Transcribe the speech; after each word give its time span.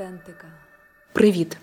Автентика. 0.00 0.46
Привіт! 1.12 1.56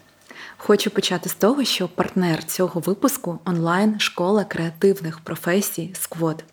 Хочу 0.58 0.90
почати 0.90 1.30
з 1.30 1.34
того, 1.34 1.64
що 1.64 1.88
партнер 1.88 2.44
цього 2.44 2.82
випуску 2.82 3.40
онлайн 3.46 4.00
школа 4.00 4.44
креативних 4.44 5.20
професій 5.20 5.92
Сквот. 5.94 6.44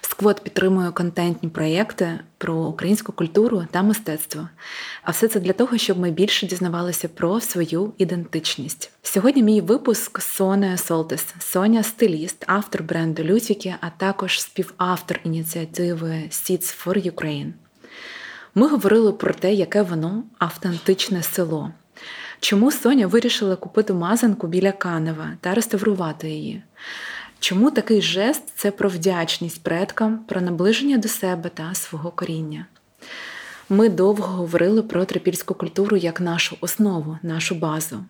Сквот 0.00 0.44
підтримує 0.44 0.90
контентні 0.90 1.48
проєкти 1.48 2.20
про 2.38 2.54
українську 2.54 3.12
культуру 3.12 3.66
та 3.70 3.82
мистецтво. 3.82 4.48
А 5.02 5.10
все 5.10 5.28
це 5.28 5.40
для 5.40 5.52
того, 5.52 5.78
щоб 5.78 5.98
ми 5.98 6.10
більше 6.10 6.46
дізнавалися 6.46 7.08
про 7.08 7.40
свою 7.40 7.92
ідентичність. 7.98 8.90
Сьогодні 9.02 9.42
мій 9.42 9.60
випуск 9.60 10.20
з 10.20 10.24
Сонею 10.24 10.78
Солтес. 10.78 11.34
Соня 11.38 11.82
стиліст, 11.82 12.44
автор 12.46 12.82
бренду 12.82 13.24
Лютіки, 13.24 13.74
а 13.80 13.90
також 13.90 14.40
співавтор 14.40 15.20
ініціативи 15.24 16.10
Seeds 16.30 16.84
for 16.84 17.12
Ukraine. 17.12 17.52
Ми 18.54 18.68
говорили 18.68 19.12
про 19.12 19.34
те, 19.34 19.54
яке 19.54 19.82
воно 19.82 20.24
автентичне 20.38 21.22
село. 21.22 21.70
Чому 22.40 22.72
Соня 22.72 23.06
вирішила 23.06 23.56
купити 23.56 23.92
мазанку 23.92 24.46
біля 24.46 24.72
Канева 24.72 25.32
та 25.40 25.54
реставрувати 25.54 26.30
її? 26.30 26.62
Чому 27.38 27.70
такий 27.70 28.02
жест 28.02 28.42
це 28.56 28.70
про 28.70 28.88
вдячність 28.88 29.62
предкам, 29.62 30.18
про 30.18 30.40
наближення 30.40 30.98
до 30.98 31.08
себе 31.08 31.50
та 31.54 31.74
свого 31.74 32.10
коріння? 32.10 32.66
Ми 33.72 33.88
довго 33.88 34.26
говорили 34.26 34.82
про 34.82 35.04
трипільську 35.04 35.54
культуру 35.54 35.96
як 35.96 36.20
нашу 36.20 36.56
основу, 36.60 37.18
нашу 37.22 37.54
базу, 37.54 38.04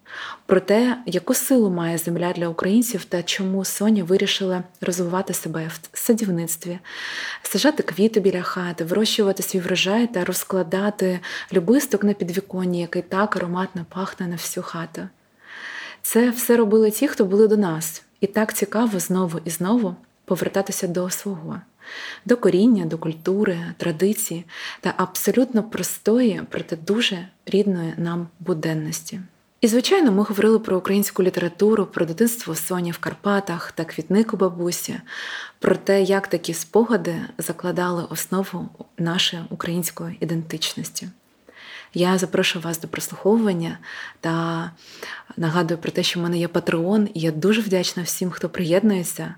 про 0.46 0.60
те, 0.60 0.98
яку 1.06 1.34
силу 1.34 1.70
має 1.70 1.98
земля 1.98 2.32
для 2.32 2.48
українців 2.48 3.04
та 3.04 3.22
чому 3.22 3.64
Соня 3.64 4.04
вирішила 4.04 4.62
розвивати 4.80 5.34
себе 5.34 5.70
в 5.92 5.98
садівництві, 5.98 6.78
сажати 7.42 7.82
квіти 7.82 8.20
біля 8.20 8.42
хати, 8.42 8.84
вирощувати 8.84 9.42
свій 9.42 9.60
врожай 9.60 10.06
та 10.06 10.24
розкладати 10.24 11.20
любисток 11.52 12.04
на 12.04 12.12
підвіконні, 12.12 12.80
який 12.80 13.02
так 13.02 13.36
ароматно 13.36 13.86
пахне 13.88 14.26
на 14.26 14.36
всю 14.36 14.64
хату. 14.64 15.02
Це 16.02 16.30
все 16.30 16.56
робили 16.56 16.90
ті, 16.90 17.08
хто 17.08 17.24
були 17.24 17.48
до 17.48 17.56
нас, 17.56 18.02
і 18.20 18.26
так 18.26 18.54
цікаво 18.54 18.98
знову 18.98 19.38
і 19.44 19.50
знову 19.50 19.96
повертатися 20.24 20.86
до 20.86 21.10
свого 21.10 21.60
до 22.24 22.36
коріння, 22.36 22.84
до 22.84 22.98
культури, 22.98 23.58
традиції 23.76 24.44
та 24.80 24.94
абсолютно 24.96 25.62
простої, 25.62 26.42
проте 26.50 26.76
дуже 26.76 27.28
рідної 27.46 27.94
нам 27.96 28.28
буденності. 28.40 29.20
І, 29.60 29.68
звичайно, 29.68 30.12
ми 30.12 30.22
говорили 30.22 30.58
про 30.58 30.76
українську 30.76 31.22
літературу, 31.22 31.86
про 31.86 32.06
дитинство 32.06 32.54
Соні 32.54 32.90
в 32.90 32.98
Карпатах 32.98 33.72
та 33.72 33.84
квітник 33.84 34.34
у 34.34 34.36
бабусі, 34.36 35.00
про 35.58 35.76
те, 35.76 36.02
як 36.02 36.26
такі 36.26 36.54
спогади 36.54 37.16
закладали 37.38 38.04
основу 38.10 38.68
нашої 38.98 39.42
української 39.50 40.16
ідентичності. 40.20 41.08
Я 41.94 42.18
запрошую 42.18 42.64
вас 42.64 42.80
до 42.80 42.88
прослуховування 42.88 43.78
та 44.20 44.70
нагадую 45.36 45.78
про 45.78 45.92
те, 45.92 46.02
що 46.02 46.20
в 46.20 46.22
мене 46.22 46.38
є 46.38 46.48
патреон, 46.48 47.08
і 47.14 47.20
я 47.20 47.30
дуже 47.30 47.60
вдячна 47.60 48.02
всім, 48.02 48.30
хто 48.30 48.48
приєднується. 48.48 49.34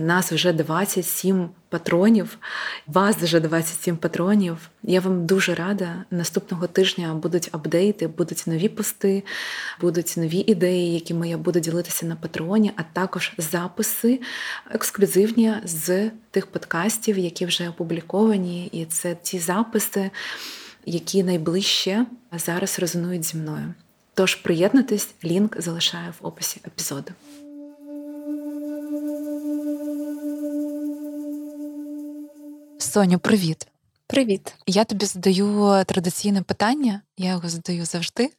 Нас 0.00 0.32
вже 0.32 0.52
27 0.52 1.48
патронів, 1.68 2.38
вас 2.86 3.16
вже 3.16 3.40
27 3.40 3.96
патронів. 3.96 4.56
Я 4.82 5.00
вам 5.00 5.26
дуже 5.26 5.54
рада. 5.54 6.04
Наступного 6.10 6.66
тижня 6.66 7.14
будуть 7.14 7.48
апдейти, 7.52 8.06
будуть 8.06 8.44
нові 8.46 8.68
пости, 8.68 9.22
будуть 9.80 10.14
нові 10.16 10.38
ідеї, 10.38 10.94
якими 10.94 11.28
я 11.28 11.38
буду 11.38 11.60
ділитися 11.60 12.06
на 12.06 12.16
патреоні, 12.16 12.72
а 12.76 12.82
також 12.92 13.32
записи 13.38 14.20
ексклюзивні 14.70 15.54
з 15.64 16.10
тих 16.30 16.46
подкастів, 16.46 17.18
які 17.18 17.46
вже 17.46 17.68
опубліковані. 17.68 18.66
І 18.66 18.84
це 18.84 19.14
ті 19.14 19.38
записи 19.38 20.10
які 20.90 21.22
найближче 21.22 22.06
зараз 22.32 22.78
резонують 22.78 23.24
зі 23.24 23.36
мною. 23.36 23.74
Тож 24.14 24.34
приєднуйтесь, 24.34 25.08
лінк 25.24 25.60
залишаю 25.60 26.14
в 26.20 26.26
описі 26.26 26.60
епізоду. 26.66 27.12
Соню, 32.78 33.18
привіт. 33.18 33.66
Привіт. 34.06 34.54
Я 34.66 34.84
тобі 34.84 35.06
задаю 35.06 35.84
традиційне 35.86 36.42
питання, 36.42 37.02
я 37.16 37.30
його 37.30 37.48
задаю 37.48 37.84
завжди. 37.84 38.30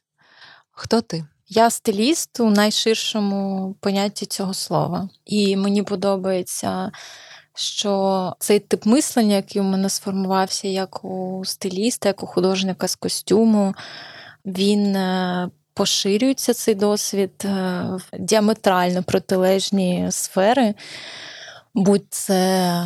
Хто 0.70 1.00
ти? 1.00 1.24
Я 1.48 1.70
стиліст 1.70 2.40
у 2.40 2.50
найширшому 2.50 3.74
понятті 3.80 4.26
цього 4.26 4.54
слова. 4.54 5.08
І 5.24 5.56
мені 5.56 5.82
подобається 5.82 6.90
що 7.54 8.32
цей 8.38 8.58
тип 8.58 8.86
мислення, 8.86 9.36
який 9.36 9.62
у 9.62 9.64
мене 9.64 9.88
сформувався 9.88 10.68
як 10.68 11.04
у 11.04 11.42
стиліста, 11.44 12.08
як 12.08 12.22
у 12.22 12.26
художника 12.26 12.88
з 12.88 12.96
костюму, 12.96 13.74
він 14.44 14.96
е, 14.96 15.50
поширюється 15.74 16.54
цей 16.54 16.74
досвід 16.74 17.32
е, 17.44 17.48
в 17.90 18.18
діаметрально 18.18 19.02
протилежні 19.02 20.06
сфери, 20.10 20.74
будь 21.74 22.06
це 22.10 22.84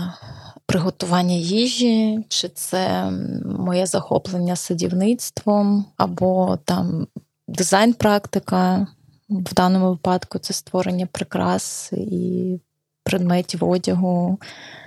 приготування 0.66 1.34
їжі, 1.34 2.24
чи 2.28 2.48
це 2.48 3.10
моє 3.44 3.86
захоплення 3.86 4.56
садівництвом, 4.56 5.84
або 5.96 6.58
там 6.64 7.06
дизайн-практика. 7.48 8.86
В 9.28 9.54
даному 9.54 9.90
випадку 9.90 10.38
це 10.38 10.54
створення 10.54 11.06
прикрас 11.06 11.92
і 11.92 12.60
предметів 13.06 13.64
одягу. 13.64 14.38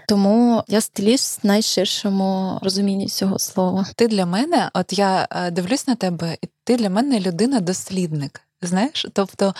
Тому 0.07 0.63
я 0.68 0.81
стиліст 0.81 1.44
в 1.44 1.47
найширшому 1.47 2.59
розумінні 2.62 3.07
цього 3.07 3.40
слова. 3.40 3.85
Ти 3.96 4.07
для 4.07 4.25
мене, 4.25 4.69
от 4.74 4.94
я 4.94 5.28
е, 5.31 5.52
дивлюсь 5.52 5.88
на 5.88 5.96
тебе, 5.96 6.38
і 6.41 6.47
ти 6.63 6.75
для 6.75 6.90
мене 6.90 7.19
людина-дослідник. 7.19 8.41
Знаєш, 8.62 9.06
тобто. 9.13 9.53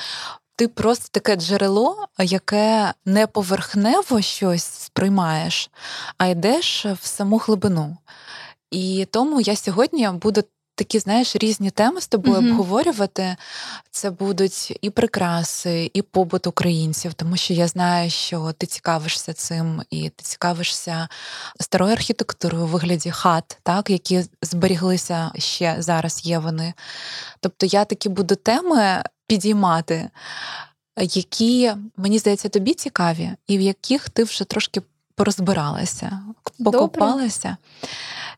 Ти 0.56 0.68
просто 0.68 1.08
таке 1.12 1.36
джерело, 1.36 2.08
яке 2.20 2.94
не 3.06 3.28
поверхнево 3.28 4.22
щось 4.22 4.64
сприймаєш, 4.64 5.70
а 6.18 6.28
йдеш 6.28 6.86
в 6.86 7.06
саму 7.06 7.38
глибину. 7.38 7.98
І 8.72 9.08
тому 9.12 9.42
я 9.42 9.56
сьогодні 9.56 10.10
буду 10.10 10.44
такі, 10.80 11.00
знаєш, 11.00 11.36
різні 11.36 11.72
теми 11.72 12.02
з 12.02 12.08
тобою 12.08 12.36
mm-hmm. 12.36 12.52
обговорювати. 12.52 13.36
Це 13.92 14.12
будуть 14.12 14.78
і 14.82 14.90
прикраси, 14.90 15.92
і 15.94 16.02
побут 16.02 16.48
українців, 16.48 17.14
тому 17.14 17.38
що 17.38 17.54
я 17.54 17.68
знаю, 17.68 18.10
що 18.10 18.52
ти 18.58 18.66
цікавишся 18.66 19.34
цим, 19.34 19.82
і 19.90 20.10
ти 20.10 20.24
цікавишся 20.24 21.08
старою 21.60 21.94
архітектурою 21.94 22.64
у 22.64 22.68
вигляді 22.68 23.12
хат, 23.12 23.58
так, 23.64 23.90
які 23.90 24.24
зберіглися 24.42 25.32
ще 25.38 25.76
зараз. 25.80 26.26
Є 26.26 26.40
вони. 26.40 26.74
Тобто 27.40 27.66
я 27.66 27.86
такі 27.86 28.10
буду 28.10 28.36
теми 28.36 29.04
підіймати, 29.28 30.10
які 31.02 31.74
мені 31.98 32.20
здається 32.20 32.50
тобі 32.50 32.74
цікаві, 32.74 33.32
і 33.48 33.58
в 33.58 33.62
яких 33.62 34.10
ти 34.10 34.24
вже 34.24 34.44
трошки 34.44 34.82
порозбиралася, 35.16 36.20
покопалася. 36.64 37.58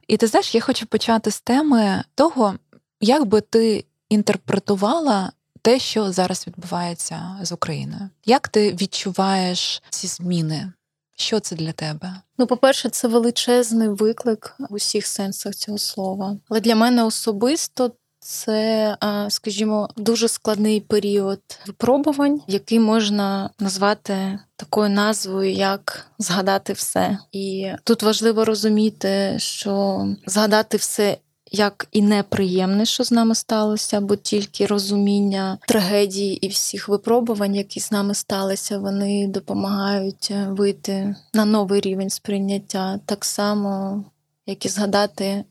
І 0.07 0.17
ти 0.17 0.27
знаєш, 0.27 0.55
я 0.55 0.61
хочу 0.61 0.85
почати 0.85 1.31
з 1.31 1.41
теми 1.41 2.03
того, 2.15 2.55
як 3.01 3.25
би 3.25 3.41
ти 3.41 3.85
інтерпретувала 4.09 5.31
те, 5.61 5.79
що 5.79 6.11
зараз 6.11 6.47
відбувається 6.47 7.39
з 7.41 7.51
Україною. 7.51 8.09
Як 8.25 8.47
ти 8.47 8.71
відчуваєш 8.73 9.83
ці 9.89 10.07
зміни? 10.07 10.71
Що 11.15 11.39
це 11.39 11.55
для 11.55 11.71
тебе? 11.71 12.15
Ну, 12.37 12.47
по-перше, 12.47 12.89
це 12.89 13.07
величезний 13.07 13.87
виклик 13.87 14.55
в 14.59 14.73
усіх 14.73 15.07
сенсах 15.07 15.55
цього 15.55 15.77
слова. 15.77 16.37
Але 16.49 16.59
для 16.59 16.75
мене 16.75 17.03
особисто 17.03 17.91
це, 18.23 18.97
скажімо, 19.29 19.89
дуже 19.97 20.27
складний 20.27 20.81
період 20.81 21.41
випробувань, 21.67 22.41
який 22.47 22.79
можна 22.79 23.49
назвати 23.59 24.39
такою 24.55 24.89
назвою, 24.89 25.51
як 25.51 26.05
згадати 26.19 26.73
все. 26.73 27.17
І 27.31 27.71
тут 27.83 28.03
важливо 28.03 28.45
розуміти, 28.45 29.35
що 29.37 30.05
згадати 30.25 30.77
все. 30.77 31.17
Як 31.53 31.87
і 31.91 32.01
неприємне, 32.01 32.85
що 32.85 33.03
з 33.03 33.11
нами 33.11 33.35
сталося, 33.35 34.01
бо 34.01 34.15
тільки 34.15 34.65
розуміння 34.65 35.57
трагедії 35.67 36.45
і 36.45 36.47
всіх 36.47 36.89
випробувань, 36.89 37.55
які 37.55 37.79
з 37.79 37.91
нами 37.91 38.13
сталися, 38.13 38.77
вони 38.77 39.27
допомагають 39.27 40.27
е, 40.31 40.47
вийти 40.49 41.15
на 41.33 41.45
новий 41.45 41.81
рівень 41.81 42.09
сприйняття, 42.09 42.99
так 43.05 43.25
само, 43.25 44.03
як 44.45 44.65
і 44.65 44.69
згадати 44.69 45.43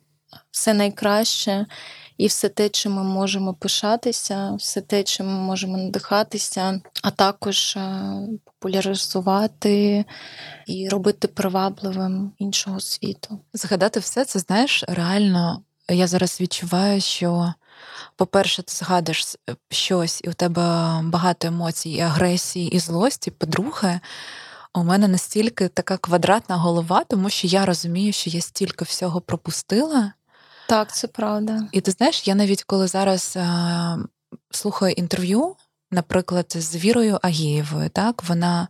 все 0.51 0.75
найкраще 0.75 1.67
і 2.21 2.27
все 2.27 2.49
те, 2.49 2.69
чим 2.69 2.93
ми 2.93 3.05
можемо 3.05 3.55
пишатися, 3.55 4.55
все 4.59 4.81
те, 4.81 5.03
чим 5.03 5.27
ми 5.27 5.33
можемо 5.33 5.77
надихатися, 5.77 6.81
а 7.03 7.11
також 7.11 7.77
е, 7.77 8.13
популяризувати 8.45 10.05
і 10.67 10.89
робити 10.89 11.29
привабливим 11.29 12.33
іншого 12.39 12.81
світу. 12.81 13.41
Згадати 13.53 14.01
все 14.01 14.25
це, 14.25 14.39
знаєш, 14.39 14.85
реально 14.89 15.63
я 15.89 16.07
зараз 16.07 16.41
відчуваю, 16.41 17.01
що. 17.01 17.55
По-перше, 18.17 18.63
ти 18.63 18.75
згадуєш 18.75 19.37
е, 19.51 19.57
щось, 19.71 20.21
і 20.25 20.29
у 20.29 20.33
тебе 20.33 20.63
багато 21.05 21.49
емоцій, 21.49 21.91
і 21.91 22.01
агресії, 22.01 22.69
і 22.69 22.79
злості. 22.79 23.31
По-друге, 23.31 24.01
у 24.75 24.85
мене 24.85 25.09
настільки 25.09 25.69
така 25.69 25.97
квадратна 25.97 26.57
голова, 26.57 27.05
тому 27.09 27.31
що 27.31 27.47
я 27.47 27.67
розумію, 27.67 28.13
що 28.13 28.31
я 28.31 28.41
стільки 28.41 28.85
всього 28.85 29.21
пропустила, 29.21 30.13
Так, 30.71 30.95
це 30.95 31.09
правда. 31.09 31.63
І 31.73 31.81
ти 31.81 31.91
знаєш, 31.91 32.29
я 32.29 32.35
навіть 32.35 32.65
коли 32.65 32.87
зараз 32.87 33.37
а, 33.41 33.97
слухаю 34.51 34.93
інтерв'ю. 34.93 35.57
Наприклад, 35.93 36.53
з 36.57 36.77
Вірою 36.77 37.19
Агієвою, 37.23 37.89
так 37.89 38.25
вона 38.29 38.69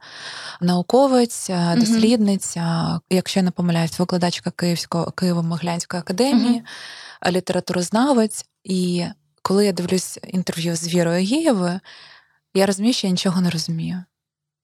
науковець, 0.61 1.51
дослідниця, 1.77 2.61
mm-hmm. 2.61 3.01
якщо 3.11 3.41
я 3.41 3.45
не 3.45 3.51
помиляюсь, 3.51 3.99
викладачка 3.99 4.51
Київського 4.51 5.05
Києво-Моглянської 5.05 5.99
академії, 5.99 6.63
mm-hmm. 7.23 7.33
літературознавець. 7.33 8.45
І 8.65 9.05
коли 9.43 9.67
я 9.67 9.73
дивлюсь 9.73 10.19
інтерв'ю 10.29 10.77
з 10.77 10.89
Вірою 10.89 11.19
Агієвою, 11.19 11.81
я 12.55 12.67
розумію, 12.67 12.95
що 12.95 13.07
я 13.07 13.11
нічого 13.11 13.41
не 13.41 13.51
розумію. 13.51 14.05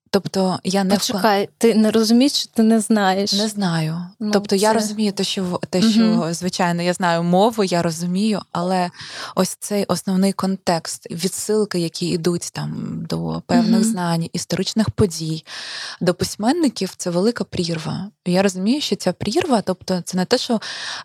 Тобто 0.09 0.59
я 0.63 0.83
не 0.83 0.95
Почекай, 0.95 1.49
ти 1.57 1.75
не 1.75 1.91
розумієш, 1.91 2.41
чи 2.41 2.49
ти 2.53 2.63
не 2.63 2.79
знаєш? 2.79 3.33
Не 3.33 3.47
знаю. 3.47 4.01
Ну, 4.19 4.31
тобто 4.31 4.49
це... 4.49 4.57
я 4.57 4.73
розумію 4.73 5.11
те, 5.11 5.23
що 5.23 5.59
те, 5.69 5.81
що 5.81 6.05
угу. 6.05 6.33
звичайно 6.33 6.81
я 6.81 6.93
знаю 6.93 7.23
мову, 7.23 7.63
я 7.63 7.81
розумію, 7.81 8.41
але 8.51 8.89
ось 9.35 9.57
цей 9.59 9.85
основний 9.85 10.33
контекст, 10.33 11.11
відсилки, 11.11 11.79
які 11.79 12.07
йдуть 12.07 12.49
там 12.53 12.99
до 13.09 13.41
певних 13.45 13.81
угу. 13.81 13.89
знань, 13.89 14.29
історичних 14.33 14.89
подій, 14.89 15.45
до 16.01 16.13
письменників, 16.13 16.93
це 16.97 17.09
велика 17.09 17.43
прірва. 17.43 18.11
Я 18.25 18.41
розумію, 18.41 18.81
що 18.81 18.95
ця 18.95 19.13
прірва, 19.13 19.61
тобто, 19.61 20.01
це 20.05 20.17
не 20.17 20.25
те, 20.25 20.37
що 20.37 20.61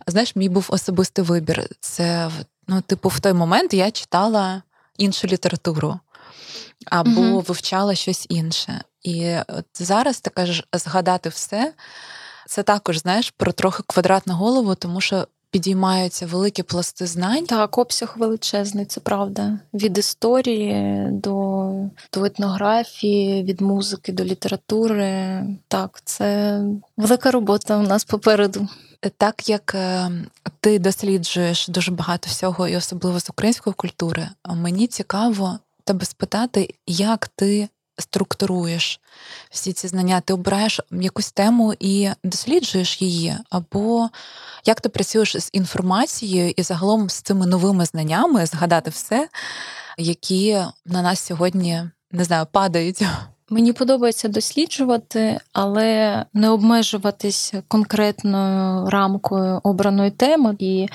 знаєш, 0.06 0.36
мій 0.36 0.48
був 0.48 0.66
особистий 0.68 1.24
вибір. 1.24 1.68
Це 1.80 2.30
ну, 2.68 2.80
типу, 2.80 3.08
в 3.08 3.20
той 3.20 3.32
момент 3.32 3.74
я 3.74 3.90
читала 3.90 4.62
іншу 4.98 5.26
літературу. 5.26 5.98
Або 6.86 7.20
угу. 7.20 7.40
вивчала 7.40 7.94
щось 7.94 8.26
інше. 8.28 8.84
І 9.02 9.36
от 9.48 9.66
зараз 9.74 10.20
така 10.20 10.46
ж 10.46 10.64
згадати 10.72 11.28
все, 11.28 11.72
це 12.46 12.62
також, 12.62 12.98
знаєш, 12.98 13.30
про 13.30 13.52
трохи 13.52 13.82
квадратну 13.86 14.34
голову, 14.34 14.74
тому 14.74 15.00
що 15.00 15.26
підіймаються 15.50 16.26
великі 16.26 16.62
пласти 16.62 17.06
знань. 17.06 17.46
Так, 17.46 17.78
обсяг 17.78 18.14
величезний, 18.16 18.84
це 18.84 19.00
правда. 19.00 19.58
Від 19.74 19.98
історії 19.98 21.06
до, 21.10 21.68
до 22.12 22.24
етнографії, 22.24 23.42
від 23.42 23.60
музики 23.60 24.12
до 24.12 24.24
літератури. 24.24 25.42
Так, 25.68 26.00
це 26.04 26.60
велика 26.96 27.30
робота 27.30 27.76
у 27.76 27.82
нас 27.82 28.04
попереду. 28.04 28.68
Так 29.16 29.48
як 29.48 29.74
е, 29.74 30.10
ти 30.60 30.78
досліджуєш 30.78 31.68
дуже 31.68 31.92
багато 31.92 32.28
всього, 32.30 32.68
і 32.68 32.76
особливо 32.76 33.20
з 33.20 33.30
української 33.30 33.74
культури, 33.74 34.28
мені 34.48 34.86
цікаво 34.86 35.58
тебе 35.84 36.04
спитати, 36.04 36.74
як 36.86 37.28
ти 37.28 37.68
структуруєш 37.98 39.00
всі 39.50 39.72
ці 39.72 39.88
знання, 39.88 40.20
ти 40.20 40.32
обираєш 40.32 40.80
якусь 40.90 41.32
тему 41.32 41.74
і 41.80 42.10
досліджуєш 42.24 43.02
її, 43.02 43.34
або 43.50 44.08
як 44.64 44.80
ти 44.80 44.88
працюєш 44.88 45.36
з 45.36 45.50
інформацією 45.52 46.54
і 46.56 46.62
загалом 46.62 47.10
з 47.10 47.20
цими 47.20 47.46
новими 47.46 47.84
знаннями 47.84 48.46
згадати 48.46 48.90
все, 48.90 49.28
які 49.98 50.58
на 50.86 51.02
нас 51.02 51.20
сьогодні 51.20 51.82
не 52.12 52.24
знаю, 52.24 52.46
падають. 52.52 53.04
Мені 53.50 53.72
подобається 53.72 54.28
досліджувати, 54.28 55.40
але 55.52 56.24
не 56.34 56.50
обмежуватись 56.50 57.54
конкретною 57.68 58.90
рамкою 58.90 59.60
обраної 59.62 60.10
теми 60.10 60.56
і 60.58 60.88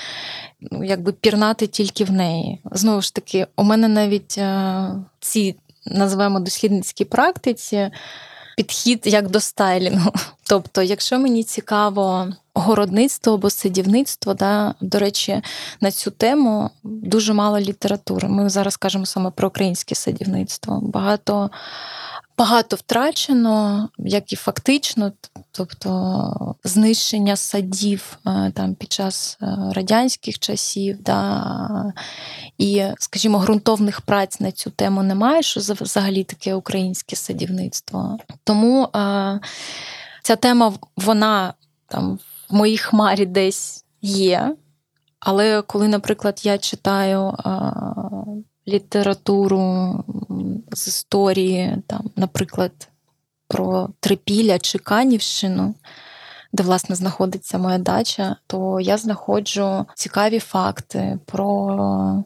ну, 0.61 0.83
якби 0.83 1.11
пірнати 1.11 1.67
тільки 1.67 2.03
в 2.03 2.11
неї. 2.11 2.61
Знову 2.71 3.01
ж 3.01 3.13
таки, 3.13 3.47
у 3.55 3.63
мене 3.63 3.87
навіть 3.87 4.37
е, 4.37 4.89
ці 5.19 5.55
називаємо 5.91 6.39
дослідницькій 6.39 7.05
практиці 7.05 7.91
підхід 8.57 9.01
як 9.05 9.29
до 9.29 9.39
стайлінгу. 9.39 10.11
Тобто, 10.49 10.81
якщо 10.81 11.19
мені 11.19 11.43
цікаво 11.43 12.27
городництво 12.53 13.33
або 13.33 13.49
садівництво, 13.49 14.33
да, 14.33 14.73
до 14.81 14.99
речі, 14.99 15.41
на 15.81 15.91
цю 15.91 16.11
тему 16.11 16.69
дуже 16.83 17.33
мало 17.33 17.59
літератури. 17.59 18.27
Ми 18.27 18.49
зараз 18.49 18.77
кажемо 18.77 19.05
саме 19.05 19.31
про 19.31 19.47
українське 19.47 19.95
садівництво. 19.95 20.79
Багато 20.81 21.49
багато 22.37 22.75
втрачено, 22.75 23.89
як 23.97 24.33
і 24.33 24.35
фактично, 24.35 25.11
тобто 25.51 26.55
знищення 26.63 27.35
садів 27.35 28.17
е, 28.27 28.51
там 28.55 28.75
під 28.75 28.91
час 28.91 29.37
е, 29.41 29.57
радянських 29.71 30.39
часів, 30.39 31.03
да, 31.03 31.93
і, 32.57 32.83
скажімо, 32.99 33.39
ґрунтовних 33.39 34.01
праць 34.01 34.39
на 34.39 34.51
цю 34.51 34.69
тему 34.69 35.03
немає, 35.03 35.41
що 35.41 35.59
взагалі 35.59 36.23
таке 36.23 36.53
українське 36.53 37.15
садівництво. 37.15 38.17
Тому 38.43 38.83
е, 38.83 39.39
ця 40.23 40.35
тема, 40.35 40.73
вона 40.97 41.53
там 41.87 42.19
в 42.49 42.55
моїй 42.55 42.77
хмарі 42.77 43.25
десь 43.25 43.85
є. 44.01 44.55
Але 45.19 45.61
коли, 45.61 45.87
наприклад, 45.87 46.41
я 46.43 46.57
читаю 46.57 47.33
літературу 48.67 49.93
з 50.71 50.87
історії, 50.87 51.77
там, 51.87 52.09
наприклад, 52.15 52.89
про 53.47 53.89
Трипілля 53.99 54.59
чи 54.59 54.77
Канівщину, 54.77 55.75
де, 56.53 56.63
власне, 56.63 56.95
знаходиться 56.95 57.57
моя 57.57 57.77
дача, 57.77 58.35
то 58.47 58.79
я 58.79 58.97
знаходжу 58.97 59.85
цікаві 59.95 60.39
факти 60.39 61.19
про 61.25 62.23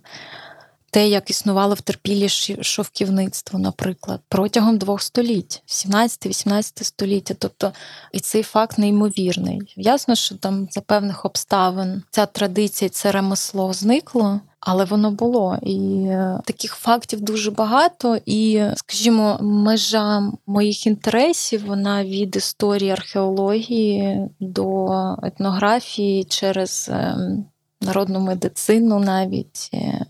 те, 0.91 1.07
як 1.07 1.29
існувало 1.29 1.73
в 1.73 1.81
терпілі 1.81 2.29
шовківництво, 2.61 3.59
наприклад, 3.59 4.21
протягом 4.29 4.77
двох 4.77 5.01
століть, 5.01 5.63
17-18 5.67 6.83
століття. 6.83 7.35
Тобто, 7.39 7.71
і 8.11 8.19
цей 8.19 8.43
факт 8.43 8.77
неймовірний. 8.77 9.73
Ясно, 9.75 10.15
що 10.15 10.35
там 10.35 10.67
за 10.71 10.81
певних 10.81 11.25
обставин 11.25 12.03
ця 12.11 12.25
традиція, 12.25 12.89
це 12.89 13.11
ремесло 13.11 13.73
зникло. 13.73 14.41
Але 14.61 14.85
воно 14.85 15.11
було 15.11 15.57
і 15.61 16.05
е, 16.07 16.39
таких 16.45 16.75
фактів 16.75 17.21
дуже 17.21 17.51
багато. 17.51 18.17
І, 18.25 18.63
скажімо, 18.75 19.37
межа 19.41 20.31
моїх 20.45 20.87
інтересів 20.87 21.65
вона 21.65 22.03
від 22.03 22.35
історії 22.35 22.91
археології 22.91 24.29
до 24.39 24.89
етнографії 25.23 26.23
через 26.23 26.89
ем, 26.93 27.45
народну 27.81 28.19
медицину, 28.19 28.99
навіть 28.99 29.69
е, 29.73 30.05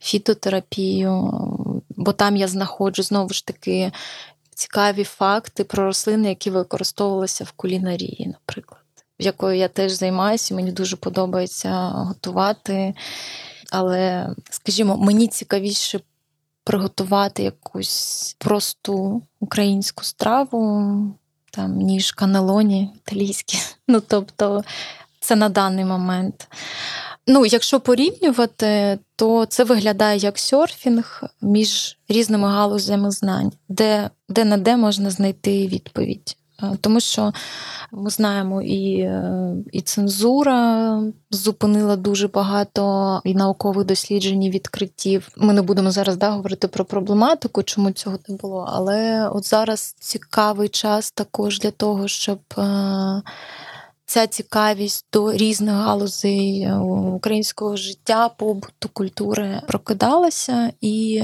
фітотерапію, 0.00 1.32
бо 1.96 2.12
там 2.12 2.36
я 2.36 2.48
знаходжу 2.48 3.02
знову 3.02 3.28
ж 3.28 3.46
таки 3.46 3.92
цікаві 4.54 5.04
факти 5.04 5.64
про 5.64 5.84
рослини, 5.84 6.28
які 6.28 6.50
використовувалися 6.50 7.44
в 7.44 7.52
кулінарії, 7.52 8.26
наприклад, 8.26 8.82
якою 9.18 9.56
я 9.56 9.68
теж 9.68 9.92
займаюся, 9.92 10.54
мені 10.54 10.72
дуже 10.72 10.96
подобається 10.96 11.88
готувати. 11.94 12.94
Але, 13.74 14.28
скажімо, 14.50 14.96
мені 14.96 15.28
цікавіше 15.28 16.00
приготувати 16.64 17.42
якусь 17.42 18.36
просту 18.38 19.22
українську 19.40 20.04
страву, 20.04 20.94
там, 21.50 21.76
ніж 21.76 22.12
канелоні 22.12 22.90
італійські. 22.96 23.58
Ну, 23.88 24.00
тобто, 24.00 24.64
це 25.20 25.36
на 25.36 25.48
даний 25.48 25.84
момент. 25.84 26.48
Ну, 27.26 27.46
якщо 27.46 27.80
порівнювати, 27.80 28.98
то 29.16 29.46
це 29.46 29.64
виглядає 29.64 30.18
як 30.18 30.38
серфінг 30.38 31.22
між 31.40 31.98
різними 32.08 32.48
галузями 32.48 33.10
знань, 33.10 33.52
де 33.68 34.10
де 34.28 34.44
на 34.44 34.56
де 34.56 34.76
можна 34.76 35.10
знайти 35.10 35.66
відповідь. 35.66 36.36
Е, 36.72 36.76
тому 36.80 37.00
що 37.00 37.32
ми 37.92 38.10
знаємо, 38.10 38.62
і 38.62 38.98
е, 38.98 39.54
і 39.72 39.80
цензура 39.80 41.00
зупинила 41.30 41.96
дуже 41.96 42.28
багато 42.28 43.20
і 43.24 43.34
наукових 43.34 43.86
досліджень, 43.86 44.42
і 44.42 44.50
відкриттів. 44.50 45.28
Ми 45.36 45.52
не 45.52 45.62
будемо 45.62 45.90
зараз 45.90 46.16
да, 46.16 46.30
говорити 46.30 46.68
про 46.68 46.84
проблематику, 46.84 47.62
чому 47.62 47.90
цього 47.90 48.18
не 48.28 48.36
було. 48.36 48.68
Але 48.72 49.28
от 49.28 49.46
зараз 49.46 49.96
цікавий 50.00 50.68
час 50.68 51.10
також 51.10 51.60
для 51.60 51.70
того, 51.70 52.08
щоб. 52.08 52.38
Е, 52.58 53.22
ця 54.06 54.26
цікавість 54.26 55.06
до 55.12 55.32
різних 55.32 55.74
галузей 55.74 56.72
українського 57.14 57.76
життя, 57.76 58.28
побуту, 58.28 58.88
культури 58.92 59.60
прокидалася 59.68 60.72
і 60.80 61.22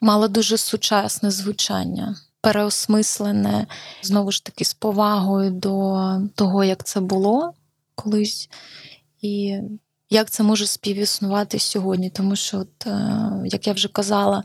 мала 0.00 0.28
дуже 0.28 0.56
сучасне 0.56 1.30
звучання 1.30 2.16
переосмислене, 2.40 3.66
знову 4.02 4.32
ж 4.32 4.44
таки, 4.44 4.64
з 4.64 4.74
повагою 4.74 5.50
до 5.50 6.20
того, 6.34 6.64
як 6.64 6.84
це 6.84 7.00
було 7.00 7.52
колись, 7.94 8.50
і 9.20 9.60
як 10.10 10.30
це 10.30 10.42
може 10.42 10.66
співіснувати 10.66 11.58
сьогодні. 11.58 12.10
Тому 12.10 12.36
що, 12.36 12.58
от, 12.58 12.86
е, 12.86 13.30
як 13.44 13.66
я 13.66 13.72
вже 13.72 13.88
казала, 13.88 14.44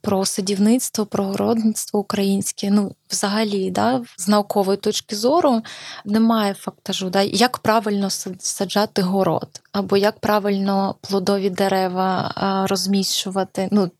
про 0.00 0.24
садівництво, 0.24 1.06
про 1.06 1.24
городництво 1.24 2.00
українське, 2.00 2.70
ну, 2.70 2.94
взагалі, 3.10 3.70
да, 3.70 4.02
з 4.16 4.28
наукової 4.28 4.78
точки 4.78 5.16
зору 5.16 5.62
немає 6.04 6.54
фактажу, 6.54 7.10
да, 7.10 7.22
як 7.22 7.58
правильно 7.58 8.10
саджати 8.38 9.02
город, 9.02 9.62
або 9.72 9.96
як 9.96 10.20
правильно 10.20 10.94
плодові 11.00 11.50
дерева 11.50 12.32
розміщувати. 12.68 13.68
Ну, 13.72 13.90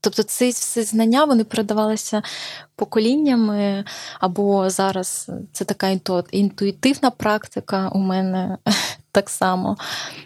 Тобто 0.00 0.22
ці 0.22 0.48
всі 0.50 0.82
знання 0.82 1.24
вони 1.24 1.44
передавалися 1.44 2.22
поколіннями, 2.76 3.84
або 4.20 4.70
зараз 4.70 5.30
це 5.52 5.64
така 5.64 5.88
інтуїтивна 6.30 7.10
практика 7.10 7.88
у 7.88 7.98
мене 7.98 8.58
так 9.12 9.30
само. 9.30 9.76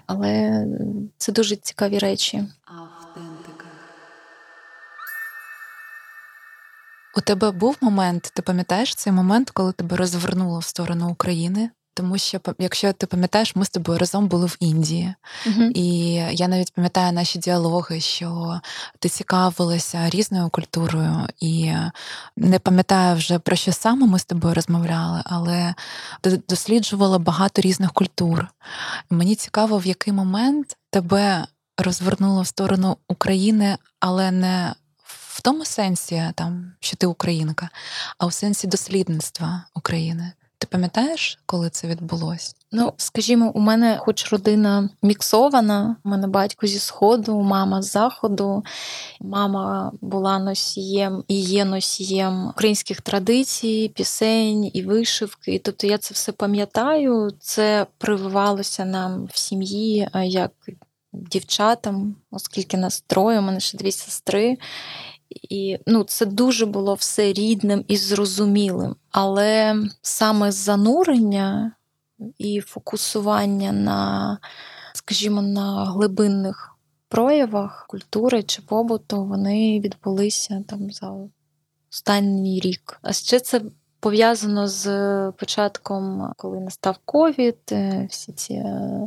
Але 0.06 0.64
це 1.18 1.32
дуже 1.32 1.56
цікаві 1.56 1.98
речі. 1.98 2.44
У 7.16 7.20
тебе 7.20 7.50
був 7.50 7.76
момент, 7.80 8.32
ти 8.34 8.42
пам'ятаєш 8.42 8.94
цей 8.94 9.12
момент, 9.12 9.50
коли 9.50 9.72
тебе 9.72 9.96
розвернуло 9.96 10.58
в 10.58 10.64
сторону 10.64 11.10
України? 11.10 11.70
Тому 11.94 12.18
що, 12.18 12.40
якщо 12.58 12.92
ти 12.92 13.06
пам'ятаєш, 13.06 13.56
ми 13.56 13.64
з 13.64 13.70
тобою 13.70 13.98
разом 13.98 14.28
були 14.28 14.46
в 14.46 14.56
Індії, 14.60 15.14
uh 15.46 15.70
і 15.74 16.12
я 16.14 16.48
навіть 16.48 16.72
пам'ятаю 16.72 17.12
наші 17.12 17.38
діалоги, 17.38 18.00
що 18.00 18.60
ти 18.98 19.08
цікавилася 19.08 20.10
різною 20.10 20.48
культурою, 20.48 21.26
і 21.40 21.72
не 22.36 22.58
пам'ятаю 22.58 23.16
вже 23.16 23.38
про 23.38 23.56
що 23.56 23.72
саме 23.72 24.06
ми 24.06 24.18
з 24.18 24.24
тобою 24.24 24.54
розмовляли, 24.54 25.22
але 25.24 25.74
досліджувала 26.48 27.18
багато 27.18 27.62
різних 27.62 27.92
культур. 27.92 28.46
Мені 29.10 29.34
цікаво, 29.34 29.78
в 29.78 29.86
який 29.86 30.12
момент 30.12 30.76
тебе 30.90 31.46
розвернуло 31.78 32.42
в 32.42 32.46
сторону 32.46 32.96
України, 33.08 33.78
але 34.00 34.30
не 34.30 34.74
в 35.04 35.40
тому 35.40 35.64
сенсі, 35.64 36.30
там, 36.34 36.72
що 36.80 36.96
ти 36.96 37.06
українка, 37.06 37.68
а 38.18 38.26
в 38.26 38.32
сенсі 38.32 38.66
дослідництва 38.66 39.64
України. 39.74 40.32
Ти 40.62 40.68
пам'ятаєш, 40.70 41.38
коли 41.46 41.70
це 41.70 41.88
відбулося? 41.88 42.54
Ну, 42.72 42.92
скажімо, 42.96 43.52
у 43.54 43.60
мене, 43.60 43.98
хоч 44.00 44.32
родина 44.32 44.88
міксована, 45.02 45.96
у 46.04 46.08
мене 46.08 46.26
батько 46.26 46.66
зі 46.66 46.78
сходу, 46.78 47.40
мама 47.40 47.82
з 47.82 47.90
заходу. 47.90 48.64
Мама 49.20 49.92
була 50.00 50.38
носієм 50.38 51.24
і 51.28 51.40
є 51.40 51.64
носієм 51.64 52.48
українських 52.48 53.00
традицій, 53.00 53.92
пісень 53.94 54.70
і 54.74 54.82
вишивки. 54.82 55.60
Тобто 55.64 55.86
я 55.86 55.98
це 55.98 56.14
все 56.14 56.32
пам'ятаю. 56.32 57.30
Це 57.40 57.86
прививалося 57.98 58.84
нам 58.84 59.28
в 59.32 59.38
сім'ї 59.38 60.08
як 60.24 60.52
дівчатам, 61.12 62.16
оскільки 62.30 62.76
нас 62.76 63.00
троє, 63.00 63.38
у 63.38 63.42
мене 63.42 63.60
ще 63.60 63.78
дві 63.78 63.92
сестри. 63.92 64.58
І 65.42 65.78
ну, 65.86 66.04
це 66.04 66.26
дуже 66.26 66.66
було 66.66 66.94
все 66.94 67.32
рідним 67.32 67.84
і 67.88 67.96
зрозумілим. 67.96 68.96
Але 69.10 69.76
саме 70.02 70.52
занурення 70.52 71.72
і 72.38 72.60
фокусування 72.60 73.72
на, 73.72 74.38
скажімо, 74.94 75.42
на 75.42 75.84
глибинних 75.84 76.76
проявах 77.08 77.86
культури 77.88 78.42
чи 78.42 78.62
побуту, 78.62 79.24
вони 79.24 79.80
відбулися 79.80 80.64
там 80.68 80.90
за 80.90 81.14
останній 81.90 82.60
рік. 82.60 82.98
А 83.02 83.12
ще 83.12 83.40
це 83.40 83.60
пов'язано 84.00 84.68
з 84.68 84.86
початком, 85.32 86.32
коли 86.36 86.60
настав 86.60 86.98
ковід, 87.04 87.58
е, 87.72 88.06
всі 88.10 88.32
ці 88.32 88.54
е, 88.54 89.04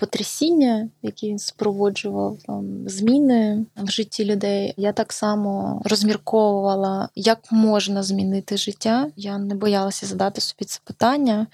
потрясіння, 0.00 0.88
які 1.02 1.28
він 1.28 1.38
спроводжував 1.38 2.38
там, 2.46 2.88
зміни 2.88 3.66
в 3.76 3.90
житті 3.90 4.24
людей. 4.24 4.74
Я 4.76 4.92
так 4.92 5.12
само 5.12 5.82
розмірковувала, 5.84 7.08
як 7.14 7.38
можна 7.50 8.02
змінити 8.02 8.56
життя. 8.56 9.10
Я 9.16 9.38
не 9.38 9.54
боялася 9.54 10.06
задати 10.06 10.40
собі 10.40 10.64
це 10.64 10.80
питання. 10.84 11.46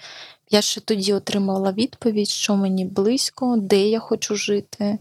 Я 0.49 0.61
ще 0.61 0.81
тоді 0.81 1.13
отримала 1.13 1.71
відповідь, 1.71 2.29
що 2.29 2.55
мені 2.55 2.85
близько, 2.85 3.55
де 3.57 3.87
я 3.87 3.99
хочу 3.99 4.35
жити 4.35 4.99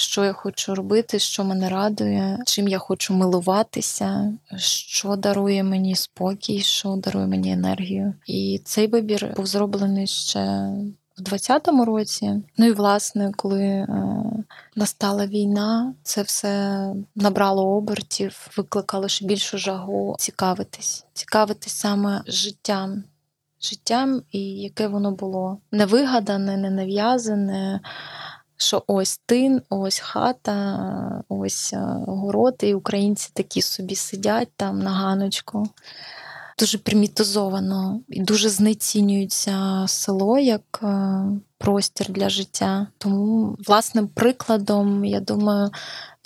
що 0.00 0.24
я 0.24 0.32
хочу 0.32 0.74
робити, 0.74 1.18
що 1.18 1.44
мене 1.44 1.68
радує, 1.68 2.38
чим 2.46 2.68
я 2.68 2.78
хочу 2.78 3.14
милуватися, 3.14 4.32
що 4.56 5.16
дарує 5.16 5.62
мені 5.62 5.96
спокій, 5.96 6.60
що 6.60 6.96
дарує 6.96 7.26
мені 7.26 7.52
енергію. 7.52 8.14
І 8.26 8.60
цей 8.64 8.86
вибір 8.86 9.32
був 9.36 9.46
зроблений 9.46 10.06
ще. 10.06 10.70
В 11.20 11.22
20-му 11.22 11.84
році, 11.84 12.42
ну 12.58 12.66
і 12.66 12.72
власне, 12.72 13.32
коли 13.36 13.62
е, 13.64 13.86
настала 14.76 15.26
війна, 15.26 15.94
це 16.02 16.22
все 16.22 16.84
набрало 17.14 17.76
обертів, 17.76 18.48
викликало 18.56 19.08
ще 19.08 19.26
більшу 19.26 19.58
жагу 19.58 20.16
цікавитись, 20.18 21.06
цікавитись 21.12 21.72
саме 21.72 22.22
життям, 22.26 23.04
життям 23.60 24.22
і 24.32 24.40
яке 24.40 24.88
воно 24.88 25.12
було 25.12 25.58
невигадане, 25.72 26.56
не 26.56 26.70
нав'язане, 26.70 27.80
що 28.56 28.84
ось 28.86 29.18
тин, 29.26 29.62
ось 29.70 29.98
хата, 29.98 31.22
ось 31.28 31.72
е, 31.72 31.78
город, 32.06 32.56
і 32.60 32.74
українці 32.74 33.30
такі 33.34 33.62
собі 33.62 33.94
сидять 33.94 34.48
там 34.56 34.78
на 34.78 34.90
ганочку. 34.90 35.68
Дуже 36.60 36.78
примітизовано 36.78 38.00
і 38.08 38.20
дуже 38.20 38.48
знецінюється 38.48 39.84
село 39.88 40.38
як 40.38 40.80
е, 40.82 41.22
простір 41.58 42.12
для 42.12 42.28
життя. 42.28 42.86
Тому 42.98 43.56
власним 43.66 44.08
прикладом, 44.08 45.04
я 45.04 45.20
думаю, 45.20 45.70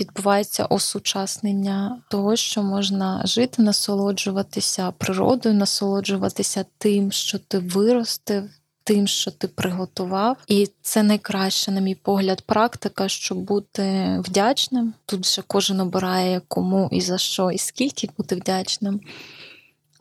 відбувається 0.01 0.65
осучаснення 0.65 2.03
того, 2.11 2.37
що 2.37 2.63
можна 2.63 3.23
жити, 3.25 3.63
насолоджуватися 3.63 4.91
природою, 4.91 5.55
насолоджуватися 5.55 6.65
тим, 6.79 7.13
що 7.13 7.39
ти 7.39 7.59
виростив 7.59 8.45
тим, 8.85 9.07
що 9.07 9.31
ти 9.31 9.49
приготував, 9.49 10.37
і 10.49 10.69
це 10.83 11.03
найкраща, 11.03 11.73
на 11.73 11.81
мій 11.81 11.95
погляд, 11.95 12.43
практика, 12.43 13.09
щоб 13.09 13.39
бути 13.39 14.17
вдячним. 14.25 14.95
Тут 15.07 15.27
же 15.27 15.43
кожен 15.47 15.81
обирає 15.81 16.41
кому 16.49 16.89
і 16.93 17.01
за 17.01 17.19
що, 17.19 17.51
і 17.51 17.59
скільки 17.59 18.09
бути 18.19 18.35
вдячним. 18.35 19.01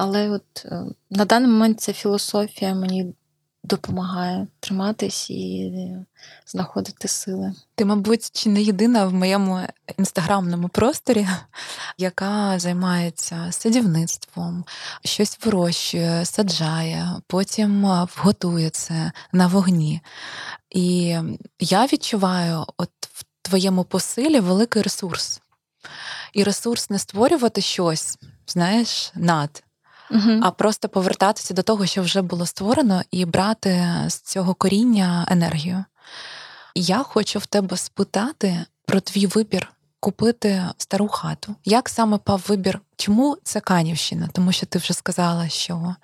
Але 0.03 0.29
от 0.29 0.65
е, 0.65 0.85
на 1.09 1.25
даний 1.25 1.49
момент 1.49 1.81
ця 1.81 1.93
філософія 1.93 2.75
мені 2.75 3.13
допомагає 3.63 4.47
триматись 4.59 5.29
і 5.29 5.73
знаходити 6.45 7.07
сили. 7.07 7.53
Ти, 7.75 7.85
мабуть, 7.85 8.29
чи 8.33 8.49
не 8.49 8.61
єдина 8.61 9.05
в 9.05 9.13
моєму 9.13 9.59
інстаграмному 9.97 10.67
просторі, 10.67 11.27
яка 11.97 12.59
займається 12.59 13.47
садівництвом, 13.51 14.65
щось 15.05 15.39
вирощує, 15.45 16.25
саджає, 16.25 17.07
потім 17.27 17.85
готує 18.17 18.69
це 18.69 19.11
на 19.31 19.47
вогні. 19.47 20.01
І 20.69 21.17
я 21.59 21.85
відчуваю, 21.85 22.65
от 22.77 22.89
в 23.13 23.25
твоєму 23.41 23.83
посилі 23.83 24.39
великий 24.39 24.81
ресурс. 24.81 25.41
І 26.33 26.43
ресурс 26.43 26.89
не 26.89 26.99
створювати 26.99 27.61
щось, 27.61 28.17
знаєш, 28.47 29.11
над 29.15 29.62
угу. 30.13 30.39
а 30.41 30.51
просто 30.51 30.89
повертатися 30.89 31.53
до 31.53 31.63
того, 31.63 31.85
що 31.85 32.01
вже 32.01 32.21
було 32.21 32.45
створено, 32.45 33.01
і 33.11 33.25
брати 33.25 33.87
з 34.07 34.21
цього 34.21 34.53
коріння 34.53 35.27
енергію. 35.31 35.85
Я 36.75 37.03
хочу 37.03 37.39
в 37.39 37.45
тебе 37.45 37.77
спитати 37.77 38.65
про 38.85 38.99
твій 38.99 39.25
вибір. 39.25 39.69
Купити 39.99 40.63
стару 40.77 41.07
хату. 41.07 41.55
Як 41.65 41.89
саме 41.89 42.17
пав 42.17 42.45
вибір? 42.47 42.81
Чому 42.97 43.37
це 43.43 43.59
Канівщина? 43.59 44.29
Тому 44.33 44.51
що 44.51 44.65
ти 44.65 44.79
вже 44.79 44.93
сказала, 44.93 45.49
що 45.49 45.95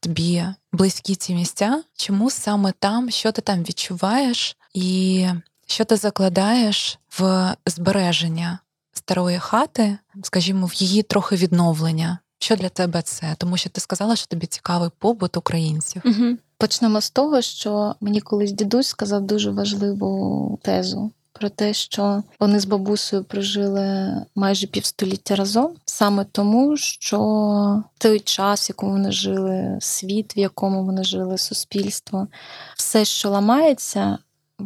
тобі 0.00 0.44
близькі 0.72 1.14
ці 1.14 1.34
місця. 1.34 1.82
Чому 1.96 2.30
саме 2.30 2.72
там, 2.78 3.10
що 3.10 3.32
ти 3.32 3.42
там 3.42 3.62
відчуваєш, 3.62 4.56
і 4.74 5.26
що 5.66 5.84
ти 5.84 5.96
закладаєш 5.96 6.98
в 7.18 7.54
збереження 7.66 8.58
старої 8.92 9.38
хати, 9.38 9.98
скажімо, 10.22 10.66
в 10.66 10.74
її 10.74 11.02
трохи 11.02 11.36
відновлення? 11.36 12.18
Що 12.42 12.56
для 12.56 12.68
тебе 12.68 13.02
це? 13.02 13.34
Тому 13.38 13.56
що 13.56 13.70
ти 13.70 13.80
сказала, 13.80 14.16
що 14.16 14.26
тобі 14.26 14.46
цікавий 14.46 14.90
побут 14.98 15.36
українців. 15.36 16.02
Угу. 16.04 16.36
Почнемо 16.58 17.00
з 17.00 17.10
того, 17.10 17.40
що 17.40 17.94
мені 18.00 18.20
колись 18.20 18.52
дідусь 18.52 18.86
сказав 18.86 19.22
дуже 19.22 19.50
важливу 19.50 20.58
тезу. 20.62 21.10
Про 21.32 21.48
те, 21.48 21.74
що 21.74 22.22
вони 22.40 22.60
з 22.60 22.64
бабусею 22.64 23.24
прожили 23.24 24.14
майже 24.34 24.66
півстоліття 24.66 25.36
разом, 25.36 25.72
саме 25.84 26.26
тому, 26.32 26.76
що 26.76 27.82
той 27.98 28.20
час, 28.20 28.68
в 28.68 28.70
якому 28.70 28.92
вони 28.92 29.12
жили, 29.12 29.78
світ, 29.80 30.36
в 30.36 30.38
якому 30.38 30.84
вони 30.84 31.04
жили, 31.04 31.38
суспільство, 31.38 32.28
все, 32.76 33.04
що 33.04 33.30
ламається, 33.30 34.18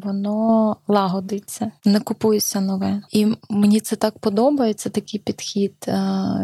воно 0.04 0.76
лагодиться, 0.88 1.70
не 1.84 2.00
купується 2.00 2.60
нове. 2.60 3.02
І 3.10 3.26
мені 3.50 3.80
це 3.80 3.96
так 3.96 4.18
подобається, 4.18 4.90
такий 4.90 5.20
підхід. 5.20 5.74
Е, 5.88 5.94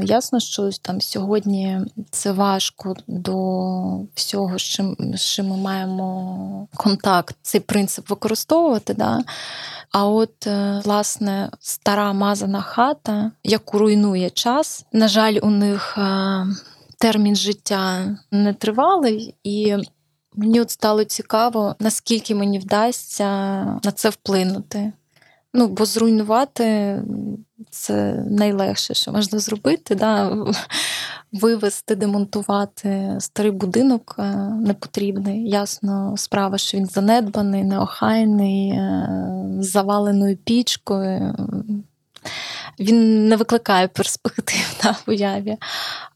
ясно, 0.04 0.40
що 0.40 0.70
там 0.82 1.00
сьогодні 1.00 1.80
це 2.10 2.32
важко 2.32 2.94
до 3.06 3.36
всього, 4.14 4.58
з 4.58 4.62
чим, 4.62 4.96
з 5.14 5.20
чим 5.20 5.48
ми 5.48 5.56
маємо 5.56 6.68
контакт, 6.76 7.36
цей 7.42 7.60
принцип 7.60 8.10
використовувати. 8.10 8.94
Да? 8.94 9.24
А 9.92 10.06
от, 10.06 10.46
е, 10.46 10.82
власне, 10.84 11.50
стара 11.60 12.12
мазана 12.12 12.60
хата, 12.60 13.30
яку 13.44 13.78
руйнує 13.78 14.30
час, 14.30 14.86
на 14.92 15.08
жаль, 15.08 15.38
у 15.42 15.50
них 15.50 15.98
е, 15.98 16.46
термін 16.98 17.36
життя 17.36 18.16
не 18.30 18.54
тривалий 18.54 19.34
і. 19.44 19.76
Мені 20.36 20.60
от 20.60 20.70
стало 20.70 21.04
цікаво, 21.04 21.76
наскільки 21.78 22.34
мені 22.34 22.58
вдасться 22.58 23.26
на 23.84 23.92
це 23.94 24.08
вплинути. 24.08 24.92
Ну, 25.54 25.68
бо 25.68 25.84
зруйнувати 25.84 26.96
це 27.70 28.24
найлегше, 28.30 28.94
що 28.94 29.12
можна 29.12 29.38
зробити. 29.38 29.94
Да? 29.94 30.36
Вивести, 31.32 31.94
демонтувати 31.96 33.16
старий 33.18 33.50
будинок 33.50 34.16
е, 34.18 34.22
непотрібний. 34.60 35.50
Ясно, 35.50 36.14
справа, 36.16 36.58
що 36.58 36.78
він 36.78 36.86
занедбаний, 36.86 37.64
неохайний, 37.64 38.70
е, 38.70 39.08
з 39.60 39.70
заваленою 39.70 40.36
пічкою. 40.36 41.34
Він 42.78 43.28
не 43.28 43.36
викликає 43.36 43.88
перспектив 43.88 44.76
на 44.84 44.96
уяві. 45.06 45.56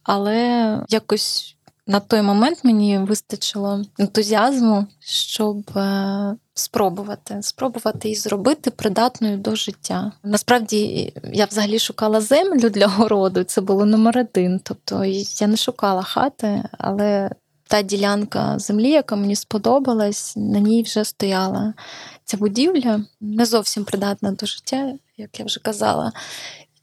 Але 0.02 0.78
якось 0.88 1.53
на 1.86 2.00
той 2.00 2.22
момент 2.22 2.64
мені 2.64 2.98
вистачило 2.98 3.84
ентузіазму, 3.98 4.86
щоб 5.00 5.78
е, 5.78 6.36
спробувати 6.54 7.42
спробувати 7.42 8.10
і 8.10 8.14
зробити 8.14 8.70
придатною 8.70 9.36
до 9.36 9.56
життя. 9.56 10.12
Насправді 10.22 11.12
я 11.32 11.44
взагалі 11.44 11.78
шукала 11.78 12.20
землю 12.20 12.70
для 12.70 12.86
городу, 12.86 13.44
це 13.44 13.60
було 13.60 13.84
номер 13.84 14.18
один. 14.18 14.60
Тобто 14.62 15.04
я 15.40 15.46
не 15.46 15.56
шукала 15.56 16.02
хати, 16.02 16.62
але 16.78 17.30
та 17.68 17.82
ділянка 17.82 18.58
землі, 18.58 18.90
яка 18.90 19.16
мені 19.16 19.36
сподобалась, 19.36 20.36
на 20.36 20.60
ній 20.60 20.82
вже 20.82 21.04
стояла 21.04 21.74
ця 22.24 22.36
будівля, 22.36 23.04
не 23.20 23.46
зовсім 23.46 23.84
придатна 23.84 24.32
до 24.32 24.46
життя, 24.46 24.92
як 25.16 25.40
я 25.40 25.46
вже 25.46 25.60
казала. 25.60 26.12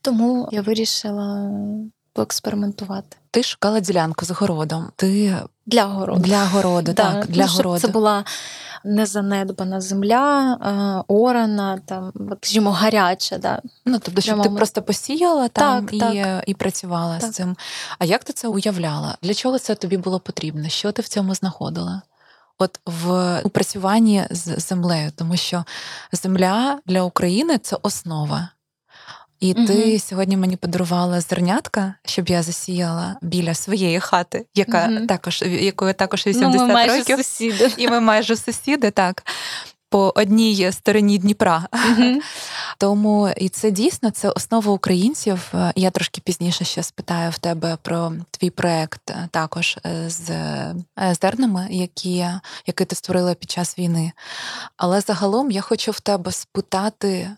Тому 0.01 0.49
я 0.51 0.61
вирішила 0.61 1.51
поекспериментувати. 2.13 3.17
Ти 3.31 3.43
шукала 3.43 3.79
ділянку 3.79 4.25
з 4.25 4.31
городом. 4.31 4.91
Ти 4.95 5.35
для 5.65 5.85
городу. 5.85 6.21
Для 6.21 6.45
городу, 6.45 6.93
да. 6.93 7.13
так. 7.13 7.27
Для 7.27 7.45
ну, 7.45 7.51
городу. 7.51 7.79
Це 7.79 7.87
була 7.87 8.25
незанедбана 8.83 9.81
земля, 9.81 10.53
е, 10.53 11.13
орана, 11.13 11.79
там, 11.85 12.11
скажімо, 12.41 12.71
гаряча. 12.71 13.37
Да. 13.37 13.61
Ну, 13.85 13.99
тобто, 13.99 14.21
щоб 14.21 14.41
ти 14.41 14.49
просто 14.49 14.81
посіяла 14.81 15.47
там 15.47 15.85
так, 15.85 15.93
і 15.93 15.99
так. 15.99 16.43
і 16.47 16.53
працювала 16.53 17.17
так. 17.17 17.31
з 17.31 17.35
цим. 17.35 17.55
А 17.99 18.05
як 18.05 18.23
ти 18.23 18.33
це 18.33 18.47
уявляла? 18.47 19.17
Для 19.21 19.33
чого 19.33 19.59
це 19.59 19.75
тобі 19.75 19.97
було 19.97 20.19
потрібно? 20.19 20.69
Що 20.69 20.91
ти 20.91 21.01
в 21.01 21.07
цьому 21.07 21.35
знаходила? 21.35 22.01
От 22.57 22.79
в 22.85 23.41
у 23.43 23.49
працюванні 23.49 24.23
з 24.29 24.59
землею, 24.59 25.11
тому 25.15 25.37
що 25.37 25.65
земля 26.11 26.79
для 26.85 27.01
України 27.01 27.57
це 27.57 27.77
основа. 27.81 28.49
І 29.41 29.53
угу. 29.53 29.67
ти 29.67 29.99
сьогодні 29.99 30.37
мені 30.37 30.55
подарувала 30.55 31.21
зернятка, 31.21 31.93
щоб 32.05 32.29
я 32.29 32.43
засіяла 32.43 33.15
біля 33.21 33.53
своєї 33.53 33.99
хати, 33.99 34.45
яка 34.55 34.87
угу. 34.87 35.05
також 35.07 35.41
якою 35.41 35.93
також 35.93 36.27
80 36.27 36.53
ну, 36.53 36.67
ми 36.67 36.73
майже 36.73 36.97
років. 36.97 37.17
Сусіди. 37.17 37.71
І 37.77 37.87
ми 37.87 37.99
майже 37.99 38.35
сусіди, 38.35 38.91
так. 38.91 39.23
По 39.89 40.13
одній 40.15 40.71
стороні 40.71 41.17
Дніпра. 41.17 41.67
uh 41.71 42.19
Тому 42.77 43.29
і 43.37 43.49
це 43.49 43.71
дійсно 43.71 44.11
це 44.11 44.29
основа 44.29 44.71
українців. 44.71 45.53
Я 45.75 45.91
трошки 45.91 46.21
пізніше 46.21 46.65
ще 46.65 46.83
спитаю 46.83 47.31
в 47.31 47.37
тебе 47.37 47.77
про 47.81 48.13
твій 48.31 48.49
проект 48.49 49.09
е, 49.09 49.27
також 49.31 49.77
е, 49.85 50.09
з 50.09 50.29
е, 50.29 50.75
зернами, 51.21 51.67
які 51.69 52.25
які 52.67 52.85
ти 52.85 52.95
створила 52.95 53.33
під 53.33 53.51
час 53.51 53.79
війни. 53.79 54.11
Але 54.77 55.01
загалом 55.01 55.51
я 55.51 55.61
хочу 55.61 55.91
в 55.91 55.99
тебе 55.99 56.31
спитати 56.31 57.29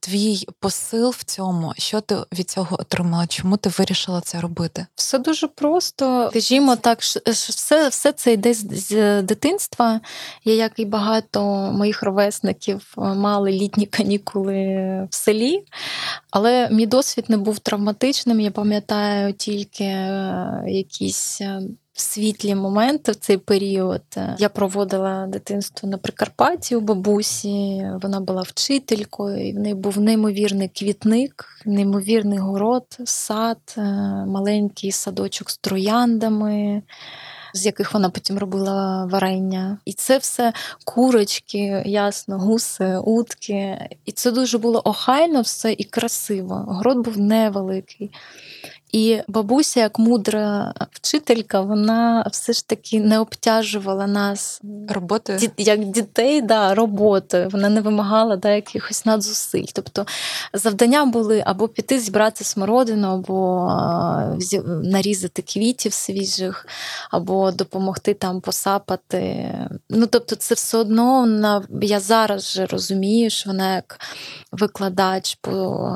твій 0.00 0.46
посил 0.60 1.10
в 1.10 1.22
цьому, 1.22 1.72
що 1.78 2.00
ти 2.00 2.16
від 2.32 2.50
цього 2.50 2.76
отримала? 2.80 3.26
Чому 3.26 3.56
ти 3.56 3.70
вирішила 3.78 4.20
це 4.20 4.40
робити? 4.40 4.86
Все 4.94 5.18
дуже 5.18 5.48
просто. 5.48 6.28
Скажімо 6.30 6.76
так, 6.76 7.00
все 7.00 7.88
все 7.88 8.12
це 8.12 8.32
йде 8.32 8.54
з 8.54 9.22
дитинства. 9.22 10.00
Я, 10.44 10.54
як 10.54 10.72
і 10.76 10.84
багато 10.84 11.42
моїх 11.72 12.02
ровесників, 12.02 12.94
мали 12.96 13.52
літні 13.52 13.86
канікули 13.90 14.54
в 15.10 15.14
селі, 15.14 15.64
але 16.30 16.68
мій 16.70 16.86
досвід 16.86 17.24
не 17.28 17.36
був 17.36 17.58
травматичним. 17.58 18.40
Я 18.40 18.50
пам'ятаю 18.50 19.32
тільки 19.32 19.84
е, 19.84 20.64
якісь 20.66 21.40
е, 21.40 21.62
світлі 21.94 22.54
моменти 22.54 23.12
в 23.12 23.16
цей 23.16 23.36
період. 23.36 24.02
Я 24.38 24.48
проводила 24.48 25.26
дитинство 25.26 25.88
на 25.88 25.98
Прикарпатті 25.98 26.76
у 26.76 26.80
бабусі. 26.80 27.86
Вона 28.02 28.20
була 28.20 28.42
вчителькою, 28.42 29.48
і 29.48 29.52
в 29.52 29.58
неї 29.58 29.74
був 29.74 30.00
неймовірний 30.00 30.68
квітник, 30.68 31.46
неймовірний 31.66 32.38
город, 32.38 32.98
сад, 33.04 33.58
е, 33.78 33.80
маленький 34.26 34.92
садочок 34.92 35.50
з 35.50 35.56
трояндами. 35.58 36.82
З 37.54 37.66
яких 37.66 37.94
вона 37.94 38.10
потім 38.10 38.38
робила 38.38 39.04
варення. 39.04 39.78
І 39.84 39.92
це 39.92 40.18
все 40.18 40.52
курочки, 40.84 41.82
ясно, 41.86 42.38
гуси, 42.38 42.96
утки. 42.96 43.88
І 44.04 44.12
це 44.12 44.30
дуже 44.30 44.58
було 44.58 44.82
охайно 44.84 45.40
все 45.40 45.72
і 45.72 45.84
красиво. 45.84 46.64
Город 46.68 46.98
був 46.98 47.18
невеликий. 47.18 48.10
І 48.92 49.20
бабуся, 49.28 49.80
як 49.80 49.98
мудра 49.98 50.74
вчителька, 50.90 51.60
вона 51.60 52.26
все 52.30 52.52
ж 52.52 52.68
таки 52.68 53.00
не 53.00 53.18
обтяжувала 53.18 54.06
нас 54.06 54.60
роботою 54.88 55.38
як 55.56 55.84
дітей, 55.84 56.42
да, 56.42 56.74
роботою. 56.74 57.48
Вона 57.52 57.68
не 57.68 57.80
вимагала 57.80 58.36
да, 58.36 58.50
якихось 58.50 59.06
надзусиль. 59.06 59.66
Тобто 59.72 60.06
завдання 60.52 61.04
були 61.04 61.42
або 61.46 61.68
піти 61.68 61.98
зібрати 61.98 62.44
смородину, 62.44 63.08
або 63.08 63.68
нарізати 64.66 65.42
квітів 65.42 65.92
свіжих, 65.92 66.66
або 67.10 67.50
допомогти 67.50 68.14
там 68.14 68.40
посапати. 68.40 69.54
Ну, 69.90 70.06
тобто, 70.06 70.36
це 70.36 70.54
все 70.54 70.78
одно 70.78 71.20
вона, 71.20 71.62
я 71.82 72.00
зараз 72.00 72.44
вже 72.44 72.66
розумію, 72.66 73.30
що 73.30 73.50
вона 73.50 73.74
як 73.74 74.00
викладач 74.52 75.38
по, 75.40 75.88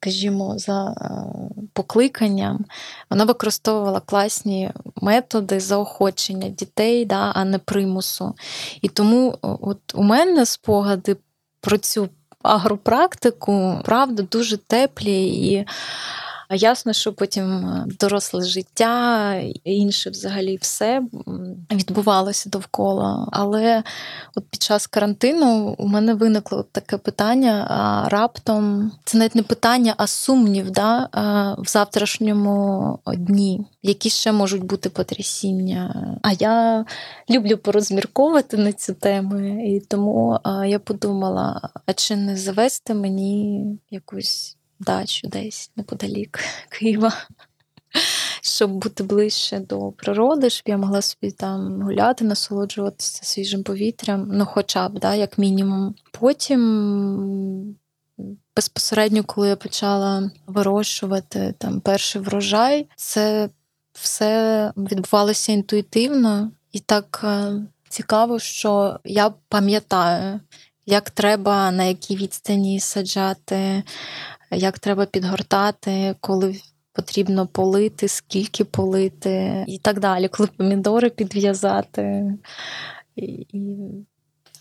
скажімо, 0.00 0.54
за 0.58 0.94
покликанням, 1.72 2.07
покликанням, 2.08 2.64
вона 3.10 3.24
використовувала 3.24 4.00
класні 4.00 4.70
методи 4.96 5.60
заохочення 5.60 6.48
дітей, 6.48 7.04
да, 7.04 7.32
а 7.34 7.44
не 7.44 7.58
примусу. 7.58 8.34
І 8.82 8.88
тому 8.88 9.38
от 9.42 9.78
у 9.94 10.02
мене 10.02 10.46
спогади 10.46 11.16
про 11.60 11.78
цю 11.78 12.08
агропрактику, 12.42 13.80
правда, 13.84 14.22
дуже 14.22 14.56
теплі 14.56 15.26
і. 15.26 15.66
Ясно, 16.50 16.92
що 16.92 17.12
потім 17.12 17.44
е, 17.44 17.86
доросле 18.00 18.42
життя, 18.42 19.34
інше 19.64 20.10
взагалі 20.10 20.58
все 20.60 21.02
відбувалося 21.70 22.50
довкола. 22.50 23.28
Але 23.32 23.82
от 24.34 24.44
під 24.50 24.62
час 24.62 24.86
карантину 24.86 25.74
у 25.78 25.88
мене 25.88 26.14
виникло 26.14 26.62
таке 26.72 26.96
питання: 26.96 27.66
а 27.70 28.08
раптом 28.08 28.92
це 29.04 29.18
навіть 29.18 29.34
не 29.34 29.42
питання, 29.42 29.94
а 29.96 30.06
сумнів 30.06 30.70
да, 30.70 31.08
в 31.58 31.68
завтрашньому 31.68 32.98
дні, 33.06 33.66
які 33.82 34.10
ще 34.10 34.32
можуть 34.32 34.64
бути 34.64 34.90
потрясіння. 34.90 36.14
А 36.22 36.32
я 36.32 36.84
люблю 37.30 37.58
порозмірковувати 37.58 38.56
на 38.56 38.72
цю 38.72 38.94
тему, 38.94 39.60
і 39.60 39.80
тому 39.80 40.40
я 40.66 40.78
подумала: 40.78 41.70
а 41.86 41.92
чи 41.92 42.16
не 42.16 42.36
завести 42.36 42.94
мені 42.94 43.64
якусь 43.90 44.57
дачу 44.80 45.28
десь 45.28 45.70
неподалік 45.76 46.40
Києва, 46.68 47.12
щоб 48.42 48.70
бути 48.70 49.02
ближче 49.02 49.58
до 49.58 49.92
природи, 49.92 50.50
щоб 50.50 50.64
я 50.66 50.76
могла 50.76 51.02
собі 51.02 51.30
там 51.30 51.82
гуляти, 51.82 52.24
насолоджуватися 52.24 53.24
свіжим 53.24 53.62
повітрям, 53.62 54.28
ну, 54.32 54.46
хоча 54.46 54.88
б, 54.88 54.98
да, 54.98 55.14
як 55.14 55.38
мінімум. 55.38 55.94
Потім. 56.12 57.76
Безпосередньо, 58.56 59.24
коли 59.24 59.48
я 59.48 59.56
почала 59.56 60.30
вирощувати 60.46 61.54
там 61.58 61.80
перший 61.80 62.22
врожай, 62.22 62.86
це 62.96 63.48
все 63.92 64.72
відбувалося 64.76 65.52
інтуїтивно 65.52 66.50
і 66.72 66.80
так 66.80 67.20
е, 67.24 67.52
цікаво, 67.88 68.38
що 68.38 69.00
я 69.04 69.30
пам'ятаю, 69.48 70.40
як 70.86 71.10
треба 71.10 71.70
на 71.70 71.84
якій 71.84 72.16
відстані 72.16 72.80
саджати 72.80 73.82
як 74.50 74.78
треба 74.78 75.06
підгортати, 75.06 76.14
коли 76.20 76.60
потрібно 76.92 77.46
полити, 77.46 78.08
скільки 78.08 78.64
полити, 78.64 79.64
і 79.68 79.78
так 79.78 80.00
далі, 80.00 80.28
коли 80.28 80.48
помідори 80.56 81.10
підв'язати. 81.10 82.34
І... 83.16 83.46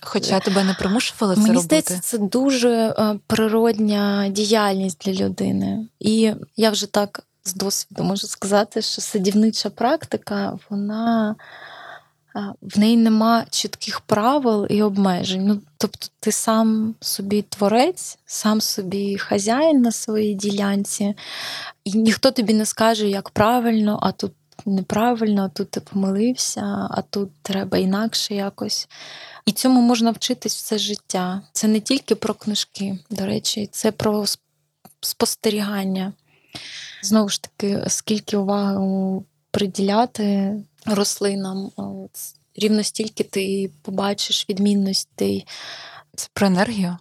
Хоча 0.02 0.40
тебе 0.40 0.64
не 0.64 0.74
примушували 0.74 1.36
це 1.36 1.42
Мені 1.42 1.54
робити? 1.54 1.66
здається, 1.66 2.00
це 2.00 2.18
дуже 2.18 2.70
е, 2.70 3.20
природня 3.28 4.30
діяльність 4.30 5.06
для 5.06 5.26
людини. 5.26 5.88
І 6.00 6.34
я 6.56 6.70
вже 6.70 6.88
так 6.88 7.24
з 7.44 7.54
досвіду 7.54 8.04
можу 8.04 8.28
сказати, 8.28 8.82
що 8.82 9.02
садівнича 9.02 9.70
практика, 9.70 10.60
вона 10.70 11.36
в 12.62 12.80
неї 12.80 12.98
нема 12.98 13.46
чітких 13.50 14.00
правил 14.00 14.68
і 14.70 14.82
обмежень. 14.82 15.48
Ну, 15.48 15.62
Тобто 15.78 16.08
ти 16.20 16.32
сам 16.32 16.96
собі 17.00 17.42
творець, 17.42 18.20
сам 18.26 18.62
собі 18.62 19.18
хазяїн 19.18 19.82
на 19.82 19.92
своїй 19.92 20.34
ділянці, 20.34 21.16
і 21.84 21.98
ніхто 21.98 22.32
тобі 22.32 22.54
не 22.54 22.66
скаже, 22.66 23.10
як 23.10 23.30
правильно, 23.30 24.00
а 24.02 24.12
тут 24.12 24.32
неправильно, 24.66 25.44
а 25.44 25.50
тут 25.50 25.70
ти 25.70 25.80
помилився, 25.80 26.88
а 26.92 27.02
тут 27.10 27.30
треба 27.42 27.78
інакше 27.78 28.36
якось. 28.36 28.88
І 29.46 29.52
цьому 29.52 29.82
можна 29.82 30.12
вчитись 30.12 30.56
все 30.56 30.78
життя. 30.78 31.42
Це 31.52 31.68
не 31.68 31.80
тільки 31.80 32.16
про 32.16 32.34
книжки, 32.34 33.00
до 33.10 33.26
речі, 33.26 33.70
це 33.72 33.92
про 33.92 34.26
спостерігання. 35.02 36.14
Знову 37.02 37.30
ж 37.30 37.42
таки, 37.42 37.84
скільки 37.88 38.38
уваги 38.38 39.22
приділяти 39.52 40.56
рослинам, 40.88 41.72
рівно 42.56 42.84
стільки 42.84 43.24
ти 43.24 43.72
побачиш 43.82 44.46
відмінностей. 44.50 45.48
Це 46.16 46.28
про 46.34 46.48
енергію? 46.48 46.98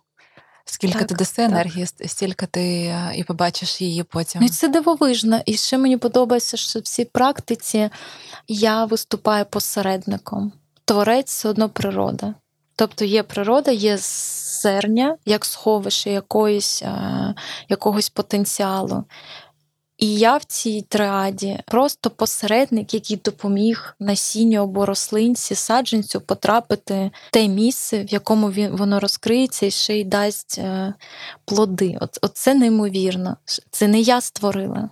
Скільки 0.68 0.99
так, 0.99 1.09
ти 1.09 1.14
даси 1.14 1.42
енергії, 1.42 1.87
стільки 1.87 2.46
ти 2.46 2.61
е, 2.61 3.12
і 3.16 3.25
побачиш 3.25 3.81
її 3.81 4.03
потім. 4.03 4.42
Ну, 4.42 4.49
Це 4.49 4.68
дивовижно. 4.68 5.40
І 5.46 5.57
ще 5.57 5.79
мені 5.79 5.96
подобається, 5.96 6.57
що 6.57 6.79
в 6.79 6.83
цій 6.83 7.05
практиці 7.05 7.90
я 8.49 8.85
виступаю 8.85 9.44
посередником. 9.44 10.53
Творець 10.85 11.31
все 11.31 11.49
одно 11.49 11.68
природа. 11.68 12.35
Тобто 12.77 13.05
є 13.05 13.22
природа, 13.22 13.70
є 13.70 13.99
зерня, 14.62 15.16
як 15.27 15.44
сховище 15.44 16.11
якоїсь, 16.11 16.83
е, 16.83 17.35
якогось 17.68 18.09
потенціалу. 18.09 19.05
І 19.99 20.15
я 20.15 20.37
в 20.37 20.45
цій 20.45 20.83
триаді 20.83 21.61
просто 21.67 22.11
посередник, 22.11 22.95
який 22.95 23.17
допоміг 23.17 23.95
насінню 24.01 24.63
або 24.63 24.87
рослинці, 24.87 25.55
саджанцю 25.55 26.21
потрапити 26.21 27.11
в 27.29 27.31
те 27.31 27.49
місце, 27.49 28.05
в 28.05 28.13
якому 28.13 28.51
він 28.51 28.77
воно 28.77 29.01
розкриється 29.01 29.67
і 29.67 29.71
ще 29.71 29.97
й 29.97 30.05
дасть 30.05 30.59
е, 30.59 30.95
плоди. 31.45 31.99
От, 32.01 32.19
от 32.23 32.37
це 32.37 32.55
неймовірно. 32.55 33.37
Це 33.71 33.89
не 33.89 34.01
я 34.01 34.21
створила. 34.21 34.89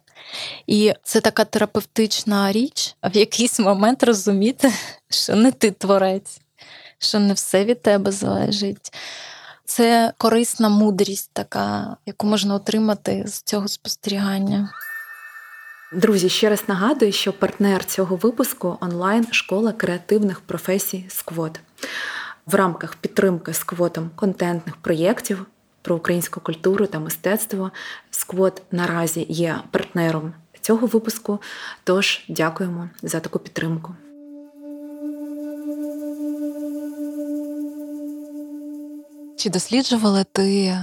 І 0.66 0.92
це 1.02 1.20
така 1.20 1.44
терапевтична 1.44 2.52
річ, 2.52 2.94
в 3.02 3.16
якийсь 3.16 3.58
момент 3.58 4.02
розуміти, 4.02 4.72
що 5.10 5.36
не 5.36 5.52
ти 5.52 5.70
творець, 5.70 6.40
що 6.98 7.18
не 7.18 7.34
все 7.34 7.64
від 7.64 7.82
тебе 7.82 8.12
залежить. 8.12 8.92
Це 9.64 10.12
корисна 10.18 10.68
мудрість, 10.68 11.30
така, 11.32 11.96
яку 12.06 12.26
можна 12.26 12.54
отримати 12.54 13.24
з 13.26 13.42
цього 13.42 13.68
спостерігання. 13.68 14.70
Друзі, 15.92 16.28
ще 16.28 16.50
раз 16.50 16.64
нагадую, 16.68 17.12
що 17.12 17.32
партнер 17.32 17.84
цього 17.84 18.16
випуску 18.16 18.78
онлайн 18.80 19.26
школа 19.32 19.72
креативних 19.72 20.40
професій 20.40 21.04
Сквот. 21.08 21.60
В 22.46 22.54
рамках 22.54 22.96
підтримки 22.96 23.54
сквотом 23.54 24.10
контентних 24.16 24.76
проєктів 24.76 25.46
про 25.82 25.96
українську 25.96 26.40
культуру 26.40 26.86
та 26.86 26.98
мистецтво 26.98 27.70
Сквот 28.10 28.62
наразі 28.70 29.26
є 29.28 29.60
партнером 29.70 30.34
цього 30.60 30.86
випуску. 30.86 31.40
Тож 31.84 32.24
дякуємо 32.28 32.90
за 33.02 33.20
таку 33.20 33.38
підтримку. 33.38 33.94
Чи 39.36 39.50
досліджувала 39.50 40.24
ти 40.24 40.78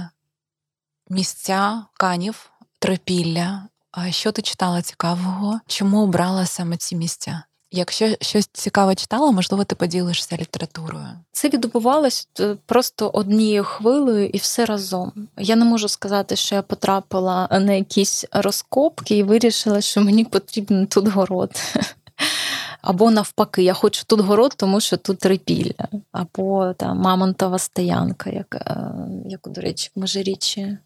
місця 1.10 1.84
канів, 1.94 2.50
трипілля 2.78 3.68
а 3.92 4.10
що 4.10 4.32
ти 4.32 4.42
читала 4.42 4.82
цікавого? 4.82 5.60
Чому 5.66 6.02
обрала 6.02 6.46
саме 6.46 6.76
ці 6.76 6.96
місця? 6.96 7.42
Якщо 7.74 8.14
щось 8.20 8.48
цікаве 8.52 8.94
читала, 8.94 9.30
можливо, 9.30 9.64
ти 9.64 9.74
поділишся 9.74 10.36
літературою. 10.36 11.08
Це 11.32 11.48
відбувалось 11.48 12.28
е, 12.40 12.56
просто 12.66 13.08
однією 13.08 13.64
хвилею 13.64 14.26
і 14.26 14.38
все 14.38 14.64
разом. 14.64 15.12
Я 15.38 15.56
не 15.56 15.64
можу 15.64 15.88
сказати, 15.88 16.36
що 16.36 16.54
я 16.54 16.62
потрапила 16.62 17.48
на 17.50 17.72
якісь 17.72 18.24
розкопки 18.32 19.16
і 19.16 19.22
вирішила, 19.22 19.80
що 19.80 20.00
мені 20.00 20.24
потрібен 20.24 20.86
тут 20.86 21.08
город. 21.08 21.50
Або 22.82 23.10
навпаки, 23.10 23.62
я 23.62 23.72
хочу 23.72 24.04
тут 24.06 24.20
город, 24.20 24.54
тому 24.56 24.80
що 24.80 24.96
тут 24.96 25.26
репілля, 25.26 25.88
або 26.12 26.72
там 26.72 26.98
мамонтова 26.98 27.58
стоянка, 27.58 28.30
як, 28.30 28.54
е, 28.54 28.92
яку, 29.26 29.50
до 29.50 29.60
речі, 29.60 29.90
в 29.94 30.00
Межиріччі 30.00 30.78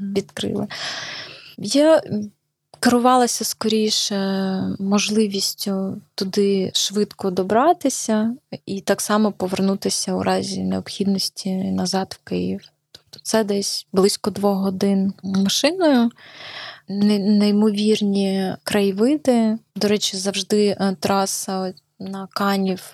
відкрили. 0.00 0.68
Я 1.58 2.02
керувалася 2.80 3.44
скоріше 3.44 4.16
можливістю 4.78 6.00
туди 6.14 6.70
швидко 6.74 7.30
добратися 7.30 8.34
і 8.66 8.80
так 8.80 9.00
само 9.00 9.32
повернутися 9.32 10.14
у 10.14 10.22
разі 10.22 10.62
необхідності 10.62 11.54
назад 11.54 12.18
в 12.20 12.28
Київ. 12.28 12.60
Тобто 12.92 13.20
це 13.22 13.44
десь 13.44 13.86
близько 13.92 14.30
двох 14.30 14.58
годин 14.58 15.12
машиною. 15.22 16.10
Неймовірні 16.88 18.54
краєвиди. 18.64 19.58
До 19.76 19.88
речі, 19.88 20.16
завжди 20.16 20.66
е, 20.66 20.96
траса 21.00 21.74
на 21.98 22.28
канів 22.30 22.92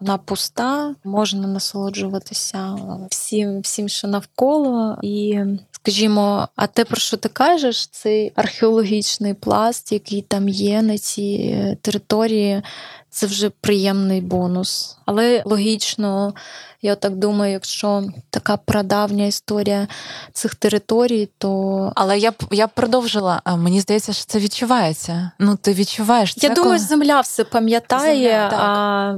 вона 0.00 0.18
пуста, 0.18 0.94
можна 1.04 1.48
насолоджуватися 1.48 2.76
всім, 3.10 3.60
всім, 3.60 3.88
що 3.88 4.08
навколо. 4.08 4.98
І, 5.02 5.38
скажімо, 5.82 6.48
а 6.56 6.66
те, 6.66 6.84
про 6.84 6.96
що 6.96 7.16
ти 7.16 7.28
кажеш, 7.28 7.86
цей 7.86 8.32
археологічний 8.36 9.34
пласт, 9.34 9.92
який 9.92 10.22
там 10.22 10.48
є 10.48 10.82
на 10.82 10.98
цій 10.98 11.54
е, 11.54 11.76
території, 11.82 12.62
це 13.10 13.26
вже 13.26 13.50
приємний 13.50 14.20
бонус. 14.20 14.96
Але 15.06 15.42
логічно, 15.44 16.34
я 16.82 16.94
так 16.94 17.16
думаю, 17.16 17.52
якщо 17.52 18.04
така 18.30 18.56
прадавня 18.56 19.26
історія 19.26 19.88
цих 20.32 20.54
територій, 20.54 21.28
то. 21.38 21.92
Але 21.96 22.18
я 22.18 22.30
б 22.30 22.34
я 22.50 22.66
б 22.66 22.70
продовжила. 22.74 23.42
Мені 23.46 23.80
здається, 23.80 24.12
що 24.12 24.24
це 24.24 24.38
відчувається. 24.38 25.30
Ну, 25.38 25.56
ти 25.56 25.72
відчуваєш 25.72 26.34
це. 26.34 26.46
Я 26.46 26.54
думаю, 26.54 26.78
земля 26.78 27.20
все 27.20 27.44
пам'ятає, 27.44 28.14
земля, 28.14 28.58
а 28.58 29.16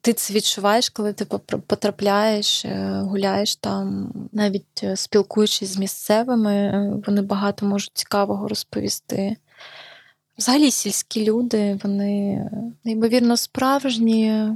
ти 0.00 0.12
це 0.12 0.34
відчуваєш, 0.34 0.88
коли 0.88 1.12
ти 1.12 1.24
потрапляєш, 1.66 2.64
е, 2.64 3.00
гуляєш 3.02 3.56
там, 3.56 4.12
навіть 4.32 4.80
е, 4.82 4.96
спілкуючись 4.96 5.74
з 5.74 5.78
місцевими, 6.04 6.52
е, 6.54 6.92
вони 7.06 7.22
багато 7.22 7.66
можуть 7.66 7.90
цікавого 7.94 8.48
розповісти. 8.48 9.36
Взагалі 10.38 10.70
сільські 10.70 11.24
люди, 11.24 11.78
вони 11.82 12.50
неймовірно 12.84 13.36
справжні, 13.36 14.48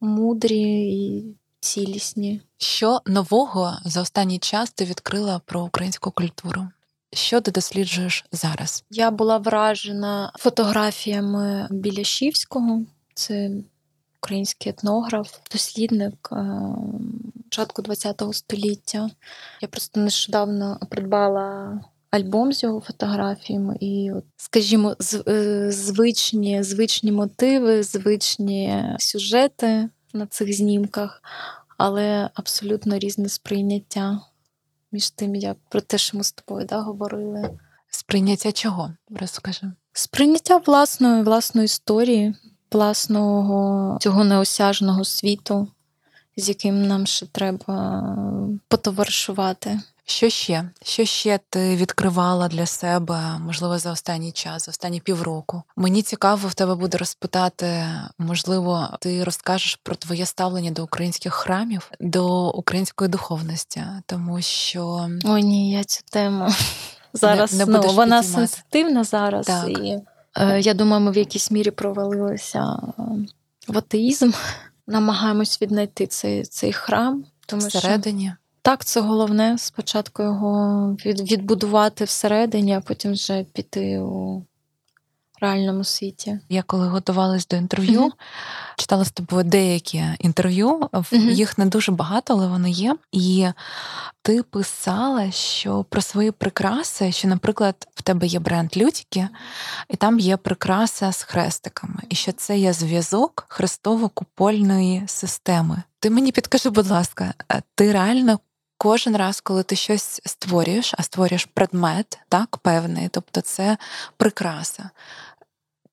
мудрі 0.00 0.92
і 0.92 1.24
цілісні. 1.60 2.40
Що 2.58 3.00
нового 3.06 3.76
за 3.84 4.00
останній 4.00 4.38
час 4.38 4.70
ти 4.70 4.84
відкрила 4.84 5.40
про 5.46 5.62
українську 5.62 6.10
культуру? 6.10 6.68
Що 7.12 7.40
ти 7.40 7.50
досліджуєш 7.50 8.24
зараз? 8.32 8.84
Я 8.90 9.10
була 9.10 9.38
вражена 9.38 10.32
фотографіями 10.38 11.68
Біляшівського, 11.70 12.82
це 13.14 13.50
український 14.22 14.70
етнограф, 14.70 15.38
дослідник 15.52 16.28
е, 16.32 16.60
початку 17.44 17.82
ХХ 17.82 18.34
століття. 18.34 19.10
Я 19.62 19.68
просто 19.68 20.00
нещодавно 20.00 20.78
придбала 20.90 21.80
альбом 22.10 22.52
з 22.52 22.62
його 22.62 22.80
фотографіями, 22.80 23.76
і, 23.80 24.12
от, 24.12 24.24
скажімо, 24.36 24.96
е, 25.28 25.72
звичні, 25.72 26.62
звичні 26.62 27.12
мотиви, 27.12 27.82
звичні 27.82 28.84
сюжети 28.98 29.88
на 30.12 30.26
цих 30.26 30.56
знімках, 30.56 31.22
але 31.78 32.30
абсолютно 32.34 32.98
різне 32.98 33.28
сприйняття 33.28 34.20
між 34.92 35.10
тим, 35.10 35.34
як 35.34 35.56
про 35.68 35.80
те, 35.80 35.98
що 35.98 36.18
ми 36.18 36.24
з 36.24 36.32
тобою 36.32 36.66
да, 36.66 36.80
говорили. 36.80 37.58
Сприйняття 37.90 38.52
чого? 38.52 38.94
Розкажи. 39.10 39.72
Сприйняття 39.92 40.56
власної, 40.56 41.22
власної 41.22 41.64
історії, 41.64 42.34
власного 42.72 43.98
цього 44.00 44.24
неосяжного 44.24 45.04
світу, 45.04 45.68
з 46.36 46.48
яким 46.48 46.86
нам 46.86 47.06
ще 47.06 47.26
треба 47.26 48.16
потоваришувати. 48.68 49.80
Що 50.04 50.28
ще? 50.28 50.64
Що 50.82 51.04
ще 51.04 51.40
ти 51.50 51.76
відкривала 51.76 52.48
для 52.48 52.66
себе, 52.66 53.38
можливо, 53.38 53.78
за 53.78 53.92
останній 53.92 54.32
час, 54.32 54.64
за 54.64 54.70
останні 54.70 55.00
півроку? 55.00 55.62
Мені 55.76 56.02
цікаво 56.02 56.48
в 56.48 56.54
тебе 56.54 56.74
буде 56.74 56.98
розпитати, 56.98 57.84
можливо, 58.18 58.88
ти 59.00 59.24
розкажеш 59.24 59.76
про 59.82 59.94
твоє 59.94 60.26
ставлення 60.26 60.70
до 60.70 60.84
українських 60.84 61.34
храмів, 61.34 61.90
до 62.00 62.50
української 62.50 63.10
духовності, 63.10 63.82
тому 64.06 64.42
що 64.42 65.08
О, 65.24 65.38
ні, 65.38 65.72
я 65.72 65.84
цю 65.84 66.00
тему 66.10 66.48
зараз 67.12 67.52
не, 67.52 67.66
не 67.66 67.72
ну, 67.72 67.80
вона 67.80 68.20
підіймати. 68.20 68.28
сенситивна 68.28 69.04
зараз. 69.04 69.46
Так. 69.46 69.68
І 69.68 69.98
я 70.58 70.74
думаю, 70.74 71.02
ми 71.02 71.10
в 71.10 71.16
якійсь 71.16 71.50
мірі 71.50 71.70
провалилися 71.70 72.78
в 73.68 73.78
атеїзм. 73.78 74.30
Намагаємось 74.86 75.62
віднайти 75.62 76.06
цей 76.06 76.42
цей 76.42 76.72
храм. 76.72 77.24
Тому 77.46 77.66
Всередині. 77.66 78.24
Що... 78.24 78.36
Так, 78.62 78.84
це 78.84 79.00
головне 79.00 79.58
спочатку 79.58 80.22
його 80.22 80.96
відбудувати 81.04 82.04
всередині, 82.04 82.74
а 82.74 82.80
потім 82.80 83.12
вже 83.12 83.44
піти 83.52 83.98
у 83.98 84.44
реальному 85.42 85.84
світі. 85.84 86.38
Я 86.48 86.62
коли 86.62 86.88
готувалась 86.88 87.46
до 87.46 87.56
інтерв'ю, 87.56 88.00
mm-hmm. 88.00 88.76
читала 88.76 89.04
з 89.04 89.10
тобою 89.10 89.44
деякі 89.44 90.04
інтерв'ю, 90.18 90.78
mm-hmm. 90.78 91.30
їх 91.30 91.58
не 91.58 91.66
дуже 91.66 91.92
багато, 91.92 92.34
але 92.34 92.46
вони 92.46 92.70
є. 92.70 92.96
І 93.12 93.48
ти 94.22 94.42
писала, 94.42 95.30
що 95.30 95.84
про 95.84 96.02
свої 96.02 96.30
прикраси, 96.30 97.12
що, 97.12 97.28
наприклад, 97.28 97.88
в 97.94 98.02
тебе 98.02 98.26
є 98.26 98.38
бренд 98.38 98.76
Лютіки, 98.76 99.28
і 99.88 99.96
там 99.96 100.18
є 100.18 100.36
прикраса 100.36 101.12
з 101.12 101.22
хрестиками, 101.22 102.02
і 102.08 102.14
що 102.14 102.32
це 102.32 102.58
є 102.58 102.72
зв'язок 102.72 103.46
хрестово-купольної 103.48 105.08
системи. 105.08 105.82
Ти 106.00 106.10
мені 106.10 106.32
підкажи, 106.32 106.70
будь 106.70 106.90
ласка, 106.90 107.34
ти 107.74 107.92
реально 107.92 108.38
кожен 108.82 109.16
раз, 109.16 109.40
коли 109.40 109.62
ти 109.62 109.76
щось 109.76 110.20
створюєш, 110.26 110.94
а 110.98 111.02
створюєш 111.02 111.44
предмет, 111.44 112.18
так, 112.28 112.56
певний, 112.56 113.08
тобто 113.08 113.40
це 113.40 113.76
прикраса, 114.16 114.90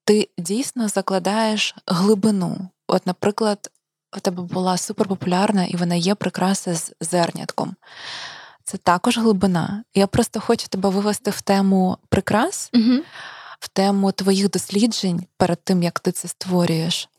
ти 0.09 0.29
дійсно 0.37 0.87
закладаєш 0.87 1.75
глибину. 1.87 2.69
От, 2.87 3.07
наприклад, 3.07 3.71
у 4.17 4.19
тебе 4.19 4.43
була 4.43 4.77
суперпопулярна 4.77 5.65
і 5.65 5.75
вона 5.75 5.95
є 5.95 6.15
прикраса 6.15 6.75
з 6.75 6.93
зернятком. 7.01 7.75
Це 8.63 8.77
також 8.77 9.17
глибина. 9.17 9.83
Я 9.95 10.07
просто 10.07 10.39
хочу 10.39 10.67
тебе 10.67 10.89
вивести 10.89 11.31
в 11.31 11.41
тему 11.41 11.97
прикрас, 12.09 12.69
угу. 12.73 13.01
в 13.59 13.67
тему 13.67 14.11
твоїх 14.11 14.49
досліджень 14.49 15.25
перед 15.37 15.63
тим, 15.63 15.83
як 15.83 15.99
ти 15.99 16.11
це 16.11 16.27
створюєш. 16.27 17.09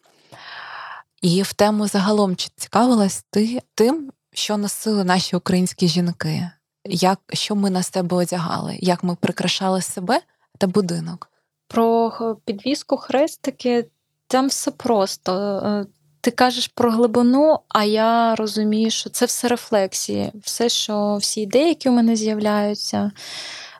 І 1.22 1.42
в 1.42 1.52
тему 1.52 1.88
загалом 1.88 2.36
чи 2.36 2.48
цікавилась 2.56 3.24
ти 3.30 3.62
тим, 3.74 4.12
що 4.32 4.56
носили 4.56 5.04
наші 5.04 5.36
українські 5.36 5.88
жінки, 5.88 6.50
як, 6.84 7.18
що 7.32 7.56
ми 7.56 7.70
на 7.70 7.82
себе 7.82 8.16
одягали, 8.16 8.78
як 8.80 9.04
ми 9.04 9.14
прикрашали 9.14 9.82
себе 9.82 10.20
та 10.58 10.66
будинок. 10.66 11.30
Про 11.70 12.36
підвіску 12.44 12.96
хрестики 12.96 13.86
там 14.26 14.48
все 14.48 14.70
просто. 14.70 15.32
Е, 15.64 15.86
ти 16.20 16.30
кажеш 16.30 16.68
про 16.68 16.90
глибину, 16.90 17.58
а 17.68 17.84
я 17.84 18.34
розумію, 18.34 18.90
що 18.90 19.10
це 19.10 19.26
все 19.26 19.48
рефлексії, 19.48 20.32
все, 20.42 20.68
що 20.68 21.16
всі 21.20 21.40
ідеї, 21.40 21.68
які 21.68 21.88
у 21.88 21.92
мене 21.92 22.16
з'являються, 22.16 23.12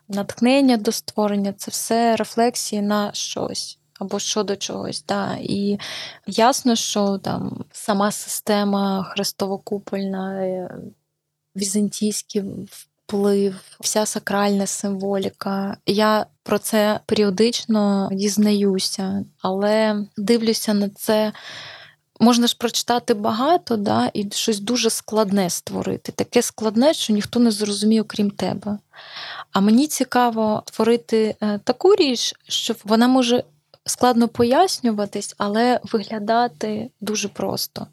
натхнення 0.09 0.76
до 0.76 0.92
створення 0.92 1.53
це 1.53 1.70
все 1.70 2.16
рефлексії 2.16 2.83
на 2.83 3.12
щось 3.12 3.79
або 3.98 4.18
щодо 4.18 4.57
чогось. 4.57 5.05
Да. 5.09 5.37
І 5.40 5.79
ясно, 6.26 6.76
що 6.76 7.18
там 7.18 7.64
сама 7.72 8.12
система 8.12 9.14
хрестово-купольна, 9.16 10.33
е, 10.33 10.74
візантійський 11.57 12.42
вплив, 13.11 13.55
вся 13.81 14.07
сакральна 14.07 14.66
символіка. 14.66 15.77
Я 15.87 16.27
про 16.42 16.59
це 16.59 17.01
періодично 17.07 18.09
дізнаюся, 18.12 19.25
але 19.42 20.05
дивлюся 20.16 20.75
на 20.75 20.88
це. 20.88 21.33
Можна 22.23 22.46
ж 22.46 22.57
прочитати 22.59 23.14
багато, 23.14 23.77
да, 23.77 24.11
і 24.14 24.31
щось 24.33 24.61
дуже 24.61 24.90
складне 24.90 25.51
створити. 25.51 26.12
Таке 26.12 26.42
складне, 26.42 26.94
що 26.94 27.12
ніхто 27.12 27.40
не 27.40 27.51
зрозуміє, 27.51 28.03
окрім 28.03 28.31
тебе. 28.31 28.79
А 29.53 29.61
мені 29.61 29.87
цікаво 29.87 30.62
творити 30.64 31.37
е, 31.40 31.59
таку 31.64 31.94
річ, 31.94 32.35
що 32.49 32.75
вона 32.85 33.09
може 33.09 33.44
складно 33.87 34.29
пояснюватись, 34.29 35.35
але 35.38 35.81
виглядати 35.92 36.90
дуже 37.01 37.29
просто. 37.29 37.87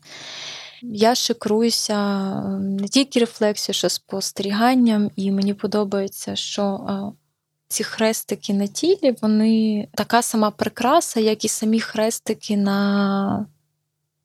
Я 0.81 1.15
шикруюся 1.15 2.25
не 2.59 2.87
тільки 2.87 3.19
рефлексією, 3.19 3.73
що 3.73 3.89
спостеріганням, 3.89 5.11
і 5.15 5.31
мені 5.31 5.53
подобається, 5.53 6.35
що 6.35 7.13
ці 7.67 7.83
хрестики 7.83 8.53
на 8.53 8.67
тілі, 8.67 9.15
вони 9.21 9.87
така 9.93 10.21
сама 10.21 10.51
прикраса, 10.51 11.19
як 11.19 11.45
і 11.45 11.47
самі 11.47 11.79
хрестики 11.79 12.57
на 12.57 13.45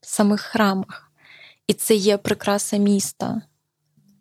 самих 0.00 0.40
храмах. 0.40 1.12
І 1.66 1.74
це 1.74 1.94
є 1.94 2.16
прикраса 2.16 2.76
міста. 2.76 3.42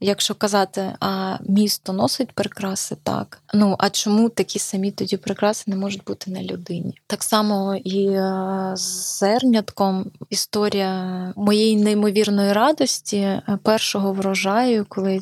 Якщо 0.04 0.36
казати, 0.36 0.94
а 1.00 1.38
місто 1.48 1.94
носить 1.94 2.32
прикраси, 2.32 2.98
так. 3.04 3.42
Ну 3.54 3.76
а 3.80 3.90
чому 3.90 4.30
такі 4.30 4.60
самі 4.60 4.92
тоді 4.92 5.18
прикраси 5.18 5.64
не 5.68 5.76
можуть 5.78 6.04
бути 6.04 6.32
на 6.32 6.44
людині? 6.44 6.94
Так 7.08 7.24
само 7.24 7.76
і 7.76 8.08
е, 8.08 8.72
з 8.76 9.20
зернятком 9.20 10.12
історія 10.30 11.34
моєї 11.36 11.78
неймовірної 11.78 12.54
радості 12.54 13.18
е, 13.18 13.60
першого 13.64 14.14
врожаю, 14.14 14.86
коли 14.90 15.20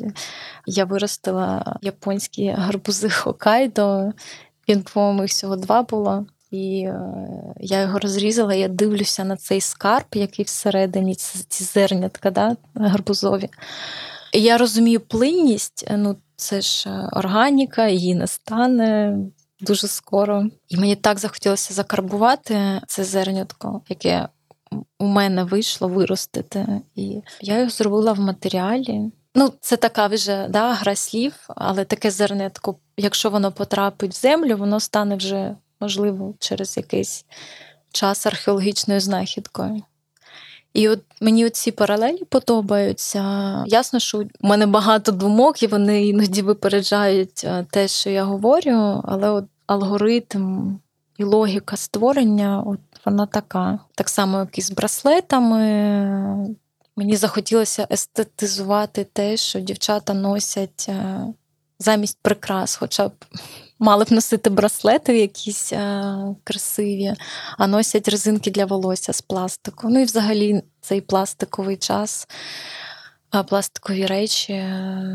я 0.66 0.86
виростила 0.86 1.76
японські 1.82 2.50
гарбузи 2.50 3.10
Хокайдо. 3.10 4.12
Він, 4.70 4.82
по-моєму, 4.94 5.26
всього 5.26 5.56
два 5.56 5.82
було. 5.82 6.26
І 6.52 6.82
е, 6.82 7.02
я 7.60 7.82
його 7.82 8.00
розрізала, 8.00 8.54
я 8.54 8.68
дивлюся 8.68 9.24
на 9.24 9.38
цей 9.38 9.62
скарб, 9.62 10.06
який 10.14 10.46
всередині 10.46 11.16
ці 11.16 11.64
зернятка 11.64 12.32
да, 12.32 12.56
гарбузові. 12.76 13.50
Я 14.34 14.58
розумію 14.58 15.00
плинність, 15.00 15.86
е, 15.88 15.98
ну 15.98 16.16
це 16.36 16.62
ж 16.62 16.90
е, 16.90 17.10
органіка, 17.12 17.88
її 17.88 18.16
не 18.16 18.28
стане 18.28 19.18
дуже 19.62 19.88
скоро. 19.88 20.46
І 20.70 20.78
мені 20.78 20.96
так 20.96 21.20
захотілося 21.20 21.74
закарбувати 21.74 22.82
це 22.88 23.04
зернятко, 23.04 23.82
яке 23.90 24.28
у 25.00 25.06
мене 25.06 25.44
вийшло 25.44 25.88
виростити. 25.88 26.82
І 26.96 27.22
я 27.42 27.58
його 27.58 27.70
зробила 27.70 28.14
в 28.14 28.20
матеріалі. 28.20 29.12
Ну, 29.36 29.54
це 29.62 29.78
така 29.78 30.08
вже 30.08 30.48
да, 30.50 30.74
гра 30.74 30.96
слів, 30.96 31.34
але 31.48 31.86
таке 31.86 32.12
зернятко, 32.12 32.76
якщо 32.98 33.30
воно 33.30 33.52
потрапить 33.52 34.14
в 34.14 34.22
землю, 34.22 34.58
воно 34.58 34.80
стане 34.80 35.16
вже 35.16 35.56
можливо 35.80 36.34
через 36.40 36.78
якийсь 36.78 37.26
час 37.92 38.26
археологічною 38.26 39.00
знахідкою. 39.00 39.82
І 40.74 40.90
от 40.90 41.00
мені 41.22 41.50
ці 41.50 41.72
паралелі 41.72 42.24
подобаються. 42.30 43.24
Ясно, 43.68 44.00
що 44.00 44.18
у 44.20 44.48
мене 44.48 44.66
багато 44.66 45.12
думок, 45.12 45.64
і 45.64 45.68
вони 45.68 46.06
іноді 46.06 46.42
випереджають 46.42 47.42
е, 47.44 47.66
те, 47.72 47.88
що 47.88 48.10
я 48.10 48.24
говорю, 48.24 49.02
але 49.06 49.30
от 49.30 49.46
алгоритм 49.68 50.76
і 51.18 51.24
логіка 51.24 51.78
створення, 51.78 52.64
от 52.66 52.80
вона 53.06 53.26
така. 53.26 53.80
Так 53.96 54.10
само, 54.10 54.40
як 54.40 54.58
і 54.58 54.62
з 54.62 54.72
браслетами. 54.72 56.56
Мені 56.96 57.16
захотілося 57.16 57.88
естетизувати 57.92 59.04
те, 59.04 59.38
що 59.38 59.60
дівчата 59.60 60.14
носять 60.14 60.86
е, 60.90 61.22
замість 61.80 62.18
прикрас, 62.22 62.76
хоча 62.76 63.08
б 63.08 63.12
мали 63.80 64.06
б 64.06 64.12
носити 64.12 64.50
браслети 64.50 65.20
якісь 65.20 65.74
а, 65.74 66.36
красиві, 66.44 67.14
а 67.58 67.68
носять 67.68 68.08
резинки 68.08 68.52
для 68.52 68.66
волосся 68.66 69.14
з 69.14 69.22
пластику. 69.22 69.90
Ну 69.90 70.00
і 70.00 70.04
взагалі 70.04 70.64
цей 70.82 71.02
пластиковий 71.02 71.78
час, 71.78 72.28
а, 73.32 73.44
пластикові 73.44 74.06
речі. 74.06 74.54
Е, 74.54 75.14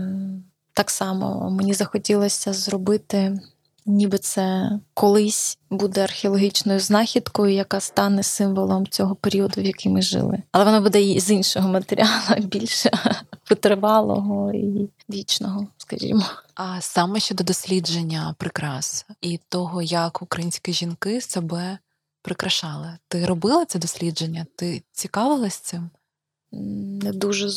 так 0.73 0.91
само 0.91 1.51
мені 1.51 1.75
захотілося 1.75 2.53
зробити 2.53 3.41
ніби 3.87 4.19
це 4.19 4.71
колись 4.95 5.59
буде 5.71 6.03
археологічною 6.03 6.81
знахідкою, 6.81 7.55
яка 7.55 7.81
стане 7.81 8.23
символом 8.23 8.87
цього 8.87 9.15
періоду, 9.15 9.61
в 9.61 9.65
який 9.65 9.93
ми 9.93 10.03
жили. 10.03 10.43
Але 10.53 10.65
вона 10.65 10.81
буде 10.81 11.21
з 11.21 11.31
іншого 11.31 11.69
матеріалу, 11.69 12.37
більше 12.39 12.91
витривалого 13.51 14.53
і 14.53 14.89
вічного, 15.11 15.67
скажімо. 15.79 16.25
А 16.55 16.81
саме 16.81 17.21
щодо 17.21 17.45
дослідження 17.45 18.35
прикрас 18.39 19.07
і 19.21 19.41
того, 19.49 19.83
як 19.83 20.23
українські 20.23 20.73
жінки 20.73 21.21
себе 21.21 21.79
прикрашали, 22.23 22.99
ти 23.09 23.27
робила 23.27 23.65
це 23.65 23.79
дослідження? 23.79 24.47
Ти 24.57 24.83
цікавилась 24.93 25.57
цим? 25.57 25.91
Не 27.03 27.13
дуже 27.13 27.49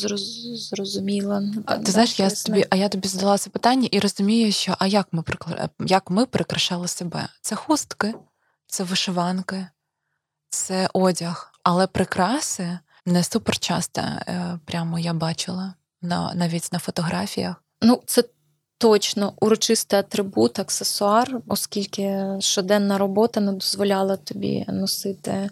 зрозуміла. 0.56 1.42
А, 1.66 1.78
Ти 1.78 1.92
знаєш, 1.92 2.20
я 2.20 2.30
тобі, 2.30 2.66
а 2.70 2.76
я 2.76 2.88
тобі 2.88 3.08
задала 3.08 3.38
це 3.38 3.50
питання 3.50 3.88
і 3.90 3.98
розумію, 3.98 4.52
що 4.52 4.74
а 4.78 4.86
як 4.86 5.08
ми 5.12 5.24
як 5.80 6.10
ми 6.10 6.26
прикрашали 6.26 6.88
себе? 6.88 7.28
Це 7.40 7.56
хустки, 7.56 8.14
це 8.66 8.84
вишиванки, 8.84 9.66
це 10.50 10.90
одяг, 10.92 11.52
але 11.62 11.86
прикраси 11.86 12.78
не 13.06 13.24
супер 13.24 13.58
часто 13.58 14.00
е, 14.00 14.58
прямо 14.64 14.98
я 14.98 15.14
бачила 15.14 15.74
на 16.02 16.34
навіть 16.34 16.72
на 16.72 16.78
фотографіях. 16.78 17.56
Ну, 17.82 18.02
це 18.06 18.24
точно 18.78 19.32
урочистий 19.40 19.98
атрибут, 19.98 20.58
аксесуар, 20.58 21.40
оскільки 21.48 22.24
щоденна 22.40 22.98
робота 22.98 23.40
не 23.40 23.52
дозволяла 23.52 24.16
тобі 24.16 24.64
носити 24.68 25.50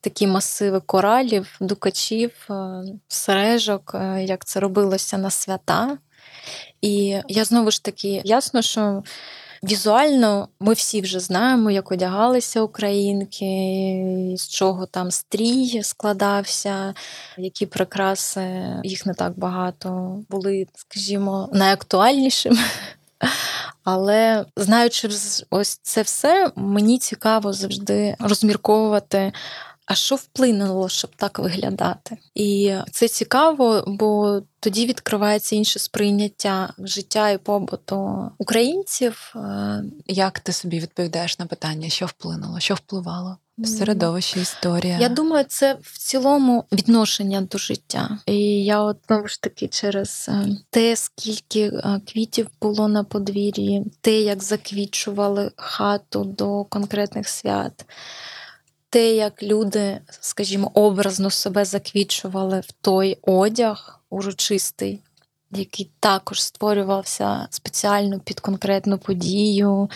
такі 0.00 0.26
масиви 0.26 0.80
коралів, 0.80 1.56
дукачів, 1.60 2.30
е, 2.50 2.82
сережок, 3.08 3.92
е, 3.94 4.24
як 4.24 4.44
це 4.44 4.60
робилося 4.60 5.18
на 5.18 5.30
свята. 5.30 5.98
І 6.80 7.20
я 7.28 7.44
знову 7.44 7.70
ж 7.70 7.84
таки 7.84 8.22
ясно, 8.24 8.62
що. 8.62 9.02
Візуально 9.64 10.48
ми 10.60 10.72
всі 10.72 11.00
вже 11.00 11.20
знаємо, 11.20 11.70
як 11.70 11.92
одягалися 11.92 12.62
українки, 12.62 13.44
з 14.36 14.48
чого 14.48 14.86
там 14.86 15.10
стрій 15.10 15.82
складався, 15.82 16.94
які 17.38 17.66
прикраси, 17.66 18.66
їх 18.84 19.06
не 19.06 19.14
так 19.14 19.38
багато 19.38 20.18
були, 20.30 20.66
скажімо, 20.74 21.48
найактуальнішим. 21.52 22.58
Але 23.84 24.44
знаючи 24.56 25.08
ось 25.50 25.80
це 25.82 26.02
все, 26.02 26.52
мені 26.56 26.98
цікаво 26.98 27.52
завжди 27.52 28.16
розмірковувати. 28.18 29.32
А 29.92 29.94
що 29.94 30.16
вплинуло, 30.16 30.88
щоб 30.88 31.10
так 31.16 31.38
виглядати? 31.38 32.18
І 32.34 32.74
це 32.90 33.08
цікаво, 33.08 33.84
бо 33.86 34.42
тоді 34.60 34.86
відкривається 34.86 35.56
інше 35.56 35.78
сприйняття 35.78 36.72
життя 36.78 37.30
і 37.30 37.38
побуту 37.38 38.30
українців. 38.38 39.34
Як 40.06 40.40
ти 40.40 40.52
собі 40.52 40.80
відповідаєш 40.80 41.38
на 41.38 41.46
питання, 41.46 41.88
що 41.88 42.06
вплинуло, 42.06 42.60
що 42.60 42.74
впливало? 42.74 43.36
середовище 43.64 44.40
історія. 44.40 44.98
Я 44.98 45.08
думаю, 45.08 45.44
це 45.48 45.78
в 45.82 45.98
цілому 45.98 46.64
відношення 46.72 47.40
до 47.40 47.58
життя. 47.58 48.18
І 48.26 48.64
я 48.64 48.80
от 48.80 48.96
знову 49.06 49.28
ж 49.28 49.42
таки 49.42 49.68
через 49.68 50.26
е, 50.28 50.46
те, 50.70 50.96
скільки 50.96 51.60
е, 51.60 52.00
квітів 52.12 52.48
було 52.60 52.88
на 52.88 53.04
подвір'ї, 53.04 53.84
те, 54.00 54.20
як 54.20 54.42
заквічували 54.42 55.50
хату 55.56 56.24
до 56.24 56.64
конкретних 56.64 57.28
свят. 57.28 57.84
Те, 58.92 59.14
як 59.14 59.42
люди, 59.42 60.00
скажімо, 60.20 60.70
образно 60.74 61.30
себе 61.30 61.64
заквічували 61.64 62.60
в 62.60 62.72
той 62.72 63.18
одяг 63.22 64.00
урочистий, 64.10 65.02
який 65.50 65.90
також 66.00 66.42
створювався 66.42 67.46
спеціально 67.50 68.20
під 68.20 68.40
конкретну 68.40 68.98
подію 68.98 69.90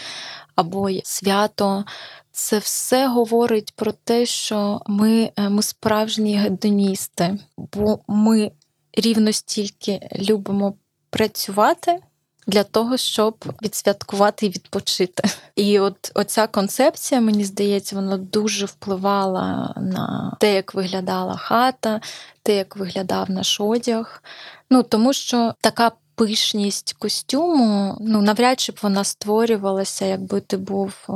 або 0.54 0.88
свято, 1.04 1.84
це 2.32 2.58
все 2.58 3.08
говорить 3.08 3.72
про 3.76 3.92
те, 3.92 4.26
що 4.26 4.80
ми, 4.86 5.30
е, 5.36 5.48
ми 5.48 5.62
справжні 5.62 6.36
гедоністи, 6.36 7.38
бо 7.56 7.98
ми 8.08 8.50
рівно 8.92 9.32
стільки 9.32 10.08
любимо 10.18 10.74
працювати. 11.10 11.98
Для 12.46 12.64
того, 12.64 12.96
щоб 12.96 13.44
відсвяткувати 13.62 14.46
і 14.46 14.48
відпочити. 14.48 15.22
І 15.56 15.78
от 15.78 16.12
оця 16.14 16.46
концепція, 16.46 17.20
мені 17.20 17.44
здається, 17.44 17.96
вона 17.96 18.16
дуже 18.16 18.66
впливала 18.66 19.74
на 19.76 20.36
те, 20.40 20.54
як 20.54 20.74
виглядала 20.74 21.36
хата, 21.36 22.00
те, 22.42 22.56
як 22.56 22.76
виглядав 22.76 23.30
наш 23.30 23.60
одяг. 23.60 24.22
Ну 24.70 24.82
тому 24.82 25.12
що 25.12 25.54
така 25.60 25.92
пишність 26.14 26.92
костюму, 26.92 27.96
ну 28.00 28.22
навряд 28.22 28.60
чи 28.60 28.72
б 28.72 28.78
вона 28.82 29.04
створювалася, 29.04 30.04
якби 30.04 30.40
ти 30.40 30.56
був 30.56 30.92
е, 31.08 31.12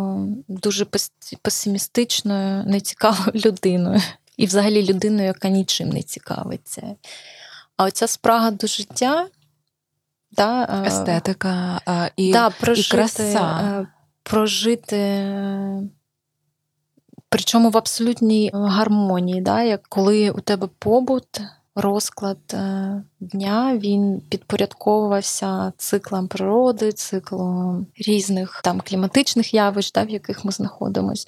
дуже 0.48 0.86
песимістичною, 1.42 2.64
нецікавою 2.64 3.32
людиною. 3.44 4.00
І 4.36 4.46
взагалі 4.46 4.86
людиною, 4.86 5.26
яка 5.26 5.48
нічим 5.48 5.88
не 5.88 6.02
цікавиться. 6.02 6.82
А 7.76 7.84
оця 7.84 8.06
спрага 8.06 8.50
до 8.50 8.66
життя, 8.66 9.26
да, 10.32 10.82
естетика 10.86 11.80
і, 12.16 12.32
да, 12.32 12.50
прожити, 12.50 12.88
і 12.88 12.90
краса. 12.90 13.60
Е, 13.62 13.86
прожити. 14.22 15.26
Причому 17.28 17.70
в 17.70 17.76
абсолютній 17.76 18.50
гармонії, 18.54 19.40
да, 19.40 19.62
як 19.62 19.82
коли 19.88 20.30
у 20.30 20.40
тебе 20.40 20.68
побут, 20.78 21.40
розклад 21.74 22.38
е, 22.52 23.02
дня 23.20 23.78
він 23.82 24.22
підпорядковувався 24.28 25.72
циклам 25.76 26.28
природи, 26.28 26.92
циклом 26.92 27.86
різних 27.96 28.60
там 28.64 28.80
кліматичних 28.80 29.54
явищ, 29.54 29.92
да, 29.92 30.02
в 30.02 30.10
яких 30.10 30.44
ми 30.44 30.52
знаходимося. 30.52 31.26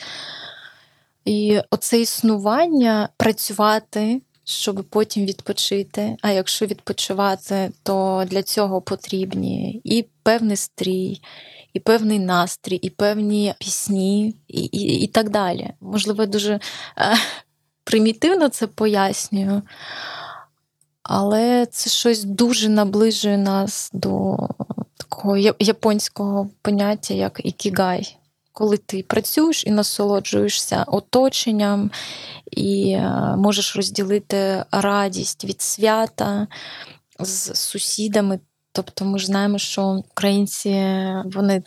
І 1.25 1.61
оце 1.71 2.01
існування 2.01 3.09
працювати, 3.17 4.21
щоб 4.45 4.85
потім 4.91 5.25
відпочити. 5.27 6.17
А 6.23 6.31
якщо 6.31 6.67
відпочивати, 6.67 7.73
то 7.83 8.25
для 8.27 8.43
цього 8.43 8.81
потрібні 8.81 9.81
і 9.85 10.07
певний 10.23 10.57
стрій, 10.57 11.21
і 11.73 11.81
певний 11.81 12.19
настрій, 12.19 12.77
і 12.77 12.91
певні 12.91 13.55
пісні, 13.59 14.35
і 14.49 14.61
і, 14.63 15.01
і 15.05 15.07
так 15.07 15.31
далі. 15.31 15.71
Можливо, 15.81 16.27
дуже 16.27 16.53
е, 16.53 16.61
примітивно 17.85 18.49
це 18.49 18.67
пояснюю. 18.67 19.63
Але 21.03 21.67
це 21.67 21.91
щось 21.91 22.25
дуже 22.25 22.69
наближує 22.69 23.39
нас 23.39 23.91
до 23.93 24.37
такого 24.97 25.37
японського 25.59 26.51
поняття, 26.63 27.15
як 27.15 27.41
ікігай. 27.45 28.17
Коли 28.53 28.77
ти 28.77 29.03
працюєш 29.03 29.67
і 29.67 29.71
насолоджуєшся 29.71 30.85
оточенням, 30.87 31.91
і 32.51 32.91
е, 32.91 33.35
можеш 33.37 33.77
розділити 33.77 34.65
радість 34.71 35.45
від 35.45 35.63
свята 35.63 36.47
з 37.19 37.55
сусідами. 37.55 38.41
Тобто 38.73 39.05
ми 39.05 39.19
ж 39.19 39.27
знаємо, 39.27 39.59
що 39.59 40.03
українці 40.11 40.71
вони 41.25 41.63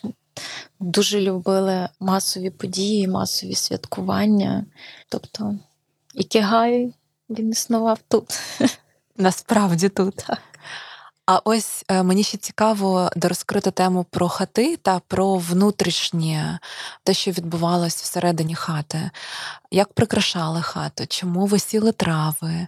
дуже 0.80 1.22
любили 1.22 1.90
масові 2.00 2.50
події, 2.50 3.08
масові 3.08 3.56
святкування. 3.56 4.66
Тобто 5.10 5.56
ікігай 6.14 6.94
він 7.30 7.50
існував 7.50 8.00
тут. 8.08 8.40
Насправді 9.18 9.90
тут. 9.90 10.26
А 11.26 11.42
ось 11.44 11.86
е, 11.88 12.04
мені 12.04 12.24
ще 12.24 12.38
цікаво 12.38 13.10
дорозкрити 13.16 13.72
тему 13.72 14.06
про 14.10 14.30
хати 14.30 14.78
та 14.78 15.00
про 15.00 15.36
внутрішнє, 15.36 16.60
те, 17.04 17.14
що 17.14 17.32
відбувалось 17.32 17.96
всередині 17.96 18.56
хати. 18.56 19.12
Як 19.72 19.94
прикрашали 19.94 20.62
хату, 20.62 21.06
чому 21.08 21.46
висіли 21.46 21.92
трави? 21.92 22.68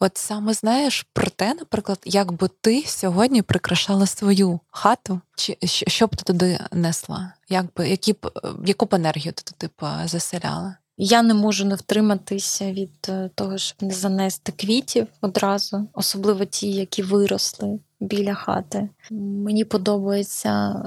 От 0.00 0.16
саме 0.18 0.52
знаєш 0.52 1.06
про 1.12 1.30
те, 1.30 1.54
наприклад, 1.54 1.98
як 2.04 2.32
би 2.32 2.48
ти 2.60 2.84
сьогодні 2.86 3.42
прикрашала 3.42 4.06
свою 4.06 4.60
хату, 4.70 5.20
чи 5.36 5.56
що 5.66 6.06
б 6.06 6.16
ти 6.16 6.24
туди 6.24 6.60
несла? 6.72 7.32
Як 7.48 7.66
би, 7.76 7.88
які 7.88 8.12
б, 8.12 8.30
яку 8.64 8.86
б 8.86 8.94
енергію 8.94 9.32
ти 9.32 9.42
туди 9.42 9.72
б 9.80 10.08
заселяла? 10.08 10.76
Я 10.98 11.22
не 11.22 11.34
можу 11.34 11.64
не 11.64 11.74
втриматися 11.74 12.72
від 12.72 13.06
е, 13.08 13.30
того, 13.34 13.58
щоб 13.58 13.82
не 13.82 13.94
занести 13.94 14.52
квітів 14.52 15.06
одразу, 15.20 15.86
особливо 15.92 16.44
ті, 16.44 16.72
які 16.72 17.02
виросли 17.02 17.78
біля 18.00 18.34
хати. 18.34 18.88
Мені 19.10 19.64
подобається, 19.64 20.82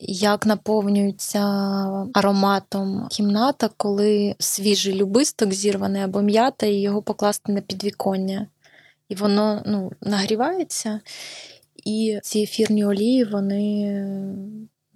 як 0.00 0.46
наповнюється 0.46 1.40
ароматом 2.14 3.06
кімната, 3.10 3.70
коли 3.76 4.34
свіжий 4.38 4.94
любисток 4.94 5.52
зірваний 5.52 6.02
або 6.02 6.22
м'ята, 6.22 6.66
і 6.66 6.74
його 6.74 7.02
покласти 7.02 7.52
на 7.52 7.60
підвіконня. 7.60 8.46
І 9.08 9.14
воно 9.14 9.62
ну, 9.66 9.92
нагрівається, 10.00 11.00
і 11.84 12.18
ці 12.22 12.40
ефірні 12.40 12.84
олії 12.84 13.24
вони 13.24 14.02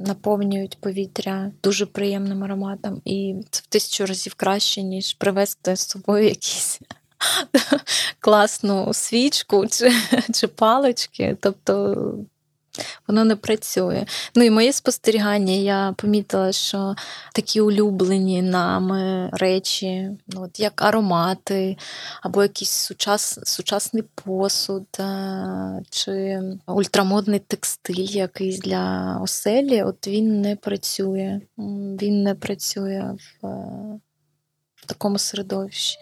наповнюють 0.07 0.79
повітря 0.81 1.53
дуже 1.62 1.87
приємним 1.87 2.45
ароматом, 2.45 3.01
і 3.05 3.35
це 3.51 3.61
в 3.65 3.67
тисячу 3.67 4.07
разів 4.07 4.35
краще, 4.35 4.83
ніж 4.83 5.15
привезти 5.15 5.77
з 5.77 5.88
собою 5.88 6.25
якісь. 6.25 6.81
Класну 8.21 8.95
свічку 8.95 9.67
чи 9.67 9.93
чи 10.35 10.49
палички, 10.49 11.37
тобто 11.41 11.97
воно 13.09 13.25
не 13.25 13.37
працює. 13.37 14.07
Ну 14.35 14.45
і 14.45 14.51
моє 14.51 14.73
спостерігання, 14.73 15.53
я 15.53 15.95
помітила, 15.97 16.53
що 16.53 16.95
такі 17.35 17.61
улюблені 17.61 18.43
нами 18.43 19.31
речі, 19.33 20.11
ну, 20.27 20.43
от 20.43 20.61
як 20.61 20.83
аромати, 20.83 21.77
або 22.23 22.43
якийсь 22.43 22.71
сучас, 22.71 23.41
сучасний 23.45 24.05
посуд, 24.15 24.87
е, 24.99 25.83
чи 25.91 26.41
ультрамодний 26.67 27.39
текстиль 27.39 27.95
якийсь 27.95 28.59
для 28.59 29.19
оселі, 29.23 29.83
от 29.83 30.09
він 30.09 30.41
не 30.41 30.57
працює. 30.57 31.41
Він 32.03 32.23
не 32.23 32.35
працює 32.35 33.15
в, 33.43 33.47
в 34.75 34.87
такому 34.87 35.19
середовищі. 35.19 35.99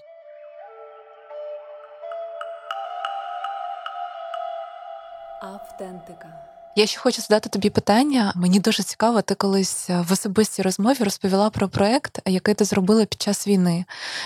Автентика. 5.41 6.50
Я 6.77 6.87
ще 6.87 6.99
хочу 6.99 7.23
задати 7.23 7.49
тобі 7.49 7.71
питання. 7.71 8.33
Мені 8.37 8.61
дуже 8.61 8.83
цікаво, 8.83 9.23
ти 9.23 9.35
колись 9.35 9.89
в 9.89 10.13
особистій 10.13 10.63
розмові 10.63 10.97
розповіла 11.01 11.51
про 11.51 11.69
проект, 11.69 12.21
який 12.27 12.55
ти 12.55 12.65
зробила 12.65 13.05
під 13.05 13.23
час 13.23 13.47
війни, 13.47 13.85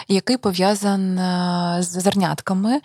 який 0.08 0.36
пов'язан 0.36 1.18
е, 1.18 1.76
з 1.80 1.86
зернятками. 1.86 2.80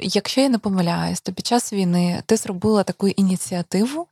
Якщо 0.00 0.40
я 0.40 0.48
не 0.48 0.58
помиляюсь, 0.58 1.20
то 1.20 1.32
під 1.32 1.46
час 1.46 1.72
війни 1.72 2.22
ти 2.26 2.36
зробила 2.36 2.82
таку 2.82 3.08
ініціативу. 3.08 4.06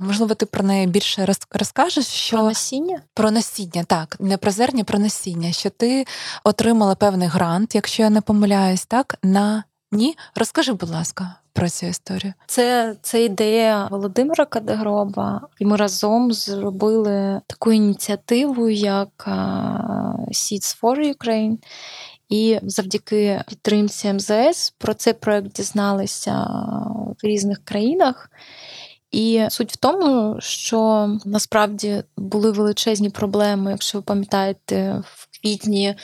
Можливо, 0.00 0.34
ти 0.34 0.46
про 0.46 0.64
неї 0.64 0.86
більше 0.86 1.34
розкажеш, 1.50 2.06
що 2.06 2.36
про 2.36 2.46
насіння? 2.46 3.00
Про 3.14 3.30
насіння, 3.30 3.84
так, 3.84 4.16
не 4.20 4.36
про 4.36 4.50
зерня, 4.50 4.84
про 4.84 4.98
насіння, 4.98 5.52
що 5.52 5.70
ти 5.70 6.06
отримала 6.44 6.94
певний 6.94 7.28
грант, 7.28 7.74
якщо 7.74 8.02
я 8.02 8.10
не 8.10 8.20
помиляюсь, 8.20 8.86
так, 8.86 9.18
на 9.22 9.64
ні? 9.92 10.16
Розкажи, 10.34 10.72
будь 10.72 10.90
ласка 10.90 11.34
про 11.52 11.68
цю 11.68 11.86
історію? 11.86 12.32
Це 12.46 12.96
це 13.02 13.24
ідея 13.24 13.88
Володимира 13.90 14.44
Кадегроба, 14.44 15.48
і 15.58 15.64
ми 15.64 15.76
разом 15.76 16.32
зробили 16.32 17.40
таку 17.46 17.72
ініціативу, 17.72 18.68
як 18.68 19.24
Seeds 20.32 20.80
for 20.80 21.14
Ukraine. 21.14 21.56
І 22.28 22.58
завдяки 22.62 23.42
підтримці 23.48 24.12
МЗС 24.12 24.74
про 24.78 24.94
цей 24.94 25.12
проект 25.12 25.52
дізналися 25.52 26.32
в 27.22 27.26
різних 27.26 27.64
країнах. 27.64 28.30
І 29.10 29.46
суть 29.50 29.72
в 29.72 29.76
тому, 29.76 30.36
що 30.40 31.08
насправді 31.24 32.02
були 32.16 32.50
величезні 32.50 33.10
проблеми, 33.10 33.70
якщо 33.70 33.98
ви 33.98 34.02
пам'ятаєте, 34.02 35.02
в 35.06 35.28
квітні 35.42 35.94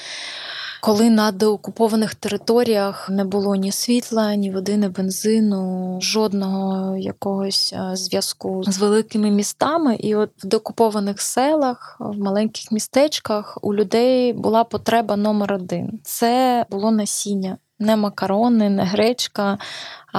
коли 0.80 1.11
на 1.11 1.32
деокупованих 1.32 2.14
територіях 2.14 3.11
не 3.11 3.24
було 3.24 3.57
ні 3.57 3.72
світла, 3.72 4.34
ні 4.34 4.51
води, 4.51 4.76
ні 4.76 4.89
бензину, 4.89 5.99
жодного 6.03 6.97
якогось 6.97 7.74
зв'язку 7.93 8.62
з 8.66 8.78
великими 8.78 9.30
містами. 9.30 9.97
І 9.97 10.14
от 10.14 10.30
в 10.39 10.47
деокупованих 10.47 11.20
селах, 11.20 11.97
в 12.01 12.18
маленьких 12.18 12.72
містечках 12.72 13.59
у 13.62 13.74
людей 13.74 14.32
була 14.32 14.64
потреба 14.64 15.16
номер 15.16 15.53
один 15.53 16.01
це 16.03 16.66
було 16.70 16.91
насіння. 16.91 17.57
Не 17.80 17.97
макарони, 17.97 18.70
не 18.70 18.84
гречка, 18.84 19.59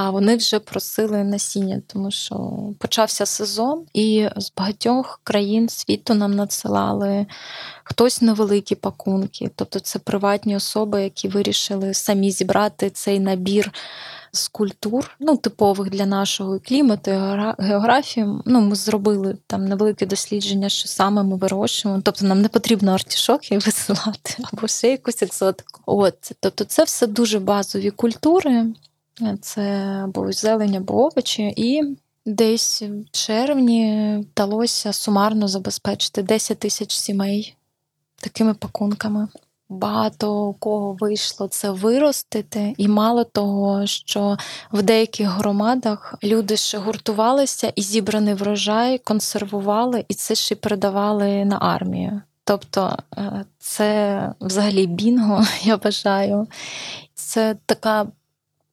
а 0.02 0.10
вони 0.10 0.36
вже 0.36 0.60
просили 0.60 1.24
насіння, 1.24 1.82
тому 1.88 2.12
що 2.12 2.52
почався 2.78 3.26
сезон, 3.26 3.86
і 3.94 4.28
з 4.38 4.52
багатьох 4.58 5.20
країн 5.24 5.70
світу 5.70 6.14
нам 6.14 6.36
надсилали 6.36 7.26
хтось 7.84 8.22
невеликі 8.22 8.76
пакунки, 8.76 9.52
тобто 9.56 9.80
це 9.80 10.00
приватні 10.00 10.56
особи, 10.56 11.04
які 11.04 11.28
вирішили 11.28 11.94
самі 11.94 12.32
зібрати 12.32 12.90
цей 12.90 13.20
набір. 13.20 13.72
З 14.32 14.48
культур, 14.48 15.16
ну, 15.20 15.38
типових 15.38 15.90
для 15.90 16.06
нашого 16.06 16.60
клімату, 16.60 17.12
географії. 17.60 18.28
Ну, 18.46 18.62
Ми 18.62 18.76
зробили 18.76 19.38
там 19.48 19.66
невелике 19.66 20.06
дослідження, 20.06 20.70
що 20.70 20.88
саме 20.88 21.24
ми 21.24 21.36
вирощуємо. 21.36 22.02
Тобто 22.06 22.26
нам 22.26 22.42
не 22.42 22.48
потрібно 22.48 22.94
артішоки 22.94 23.58
висилати 23.58 24.36
або 24.54 24.68
ще 24.68 24.92
якусь 24.92 25.24
екзотику. 25.24 25.82
От, 25.86 26.32
Тобто, 26.40 26.64
це 26.64 26.84
все 26.84 27.08
дуже 27.08 27.40
базові 27.40 27.92
культури, 27.92 28.66
це 29.42 29.62
або 30.04 30.32
зелень, 30.32 30.76
або 30.76 31.06
овочі. 31.06 31.54
І 31.58 31.98
десь 32.26 32.82
в 32.82 33.12
червні 33.12 34.18
вдалося 34.32 34.94
сумарно 34.94 35.48
забезпечити 35.48 36.24
10 36.24 36.60
тисяч 36.60 36.96
сімей 36.96 37.56
такими 38.20 38.54
пакунками. 38.54 39.28
Багато 39.72 40.56
кого 40.60 40.94
вийшло 41.00 41.48
це 41.48 41.72
виростити, 41.72 42.74
і 42.78 42.88
мало 42.88 43.24
того, 43.24 43.86
що 43.86 44.38
в 44.72 44.82
деяких 44.82 45.28
громадах 45.28 46.16
люди 46.24 46.58
ще 46.58 46.78
гуртувалися 46.78 47.74
і 47.76 47.82
зібраний 47.82 48.34
врожай, 48.34 48.98
консервували 48.98 50.06
і 50.08 50.14
це 50.14 50.36
ще 50.36 50.56
передавали 50.56 51.46
на 51.46 51.58
армію. 51.58 52.22
Тобто 52.44 52.98
е, 53.18 53.46
це 53.60 54.34
взагалі 54.42 54.88
бінго, 54.88 55.44
я 55.64 55.76
вважаю. 55.76 56.48
Це 57.14 57.56
така 57.66 58.08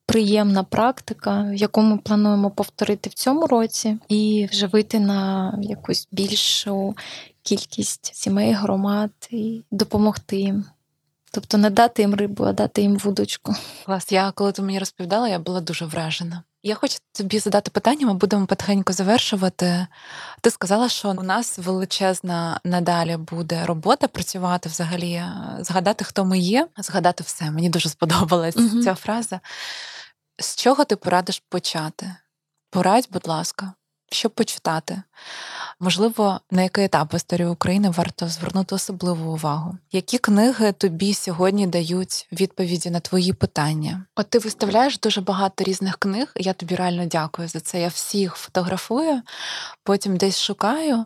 приємна 0.07 0.65
практика, 0.65 1.51
яку 1.55 1.83
ми 1.83 1.99
плануємо 1.99 2.51
повторити 2.51 3.11
в 3.11 3.15
цьому 3.15 3.47
році, 3.47 3.99
і 4.09 4.49
вже 4.53 4.67
вийти 4.67 5.01
на 5.01 5.55
якусь 5.63 6.09
більшу 6.13 6.97
кількість 7.43 8.15
сімей, 8.15 8.53
громад 8.53 9.11
і 9.31 9.63
допомогти 9.71 10.37
їм. 10.37 10.65
Тобто 11.31 11.59
не 11.59 11.71
дати 11.71 12.03
їм 12.03 12.15
рибу, 12.15 12.45
а 12.45 12.53
дати 12.53 12.83
їм 12.83 12.97
вудочку. 12.97 13.55
Клас, 13.85 14.13
я 14.13 14.31
коли 14.31 14.53
ти 14.53 14.63
мені 14.63 14.79
розповідала, 14.79 15.29
я 15.29 15.39
була 15.39 15.61
дуже 15.61 15.85
вражена. 15.85 16.43
Я 16.67 16.75
хочу 16.75 16.99
тобі 17.13 17.39
задати 17.39 17.71
питання, 17.71 18.07
ми 18.07 18.15
будемо 18.15 18.47
потихеньку 18.47 18.93
завершувати. 18.93 19.87
Ти 20.41 20.51
сказала, 20.51 20.89
що 20.89 21.11
у 21.11 21.23
нас 21.23 21.59
величезна 21.59 22.61
надалі 22.65 23.17
буде 23.17 23.67
робота 23.67 24.09
працювати 24.09 24.69
взагалі, 24.69 25.25
згадати, 25.59 26.05
хто 26.05 26.25
ми 26.25 26.39
є, 26.39 26.69
згадати 26.77 27.25
все. 27.25 27.51
Мені 27.51 27.69
дуже 27.69 27.89
сподобалась 27.89 28.57
угу. 28.57 28.83
ця 28.83 28.95
фраза. 28.95 29.41
З 30.39 30.57
чого 30.57 30.85
ти 30.85 30.97
порадиш 30.97 31.43
почати? 31.49 32.17
Порадь, 32.71 33.09
будь 33.13 33.29
ласка, 33.29 33.73
що 34.11 34.31
почитати? 34.31 35.03
Можливо, 35.81 36.41
на 36.51 36.63
який 36.63 36.85
етап 36.85 37.15
історії 37.15 37.49
України 37.49 37.91
варто 37.91 38.29
звернути 38.29 38.75
особливу 38.75 39.33
увагу? 39.33 39.79
Які 39.93 40.19
книги 40.19 40.73
тобі 40.73 41.15
сьогодні 41.15 41.67
дають 41.67 42.29
відповіді 42.33 42.91
на 42.91 43.01
твої 43.01 43.33
питання? 43.33 44.07
От 44.17 44.31
ти 44.31 44.39
виставляєш 44.39 44.99
дуже 44.99 45.21
багато 45.21 45.65
різних 45.65 45.97
книг. 45.97 46.33
Я 46.37 46.53
тобі 46.53 46.75
реально 46.75 47.07
дякую 47.07 47.49
за 47.49 47.61
це. 47.61 47.81
Я 47.81 47.89
всіх 47.89 48.35
фотографую, 48.35 49.23
потім 49.83 50.17
десь 50.17 50.41
шукаю, 50.41 51.05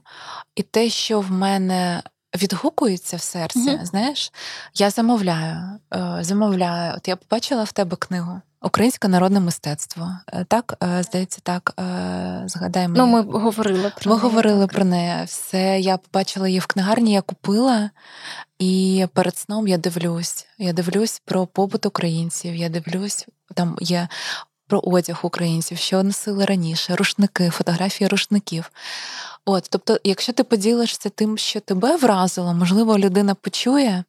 і 0.56 0.62
те, 0.62 0.88
що 0.88 1.20
в 1.20 1.30
мене. 1.30 2.02
Відгукується 2.42 3.16
в 3.16 3.20
серці, 3.20 3.58
mm-hmm. 3.70 3.84
знаєш, 3.84 4.32
я 4.74 4.90
замовляю, 4.90 5.78
е, 5.94 6.18
замовляю. 6.20 6.94
От 6.96 7.08
я 7.08 7.16
побачила 7.16 7.64
в 7.64 7.72
тебе 7.72 7.96
книгу. 7.96 8.40
Українське 8.62 9.08
народне 9.08 9.40
мистецтво. 9.40 10.18
Е, 10.32 10.44
так, 10.44 10.76
е, 10.82 11.02
здається, 11.02 11.40
так. 11.42 11.74
Е, 11.80 12.42
згадаємо. 12.46 12.94
Ну, 12.96 13.06
ми 13.06 13.22
говорили 13.22 13.92
про 13.96 14.10
Ми 14.10 14.16
неї. 14.16 14.22
говорили 14.22 14.66
так. 14.66 14.74
про 14.74 14.84
неї. 14.84 15.24
Все, 15.24 15.80
я 15.80 15.96
побачила 15.96 16.48
її 16.48 16.60
в 16.60 16.66
книгарні, 16.66 17.12
я 17.12 17.20
купила, 17.22 17.90
і 18.58 19.06
перед 19.14 19.36
сном 19.36 19.68
я 19.68 19.78
дивлюсь. 19.78 20.46
Я 20.58 20.72
дивлюсь 20.72 21.22
про 21.24 21.46
побут 21.46 21.86
українців, 21.86 22.54
я 22.54 22.68
дивлюсь, 22.68 23.26
там 23.54 23.76
є 23.80 24.08
про 24.66 24.80
одяг 24.80 25.20
українців, 25.22 25.78
що 25.78 26.02
носили 26.02 26.44
раніше, 26.44 26.96
рушники, 26.96 27.50
фотографії 27.50 28.08
рушників. 28.08 28.70
От, 29.44 29.66
Тобто, 29.70 30.00
якщо 30.04 30.32
ти 30.32 30.44
поділишся 30.44 31.08
тим, 31.08 31.38
що 31.38 31.60
тебе 31.60 31.96
вразило, 31.96 32.54
можливо, 32.54 32.98
людина 32.98 33.34
почує 33.34 34.04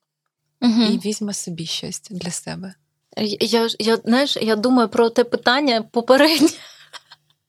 угу. 0.62 0.82
і 0.82 0.98
візьме 0.98 1.34
собі 1.34 1.66
щось 1.66 2.02
для 2.10 2.32
себе. 2.32 2.74
Я 3.18 3.68
я, 3.80 3.98
знаєш, 3.98 4.38
я 4.42 4.56
думаю 4.56 4.90
про 4.90 5.10
те 5.10 5.24
питання 5.24 5.82
попереднє. 5.82 6.50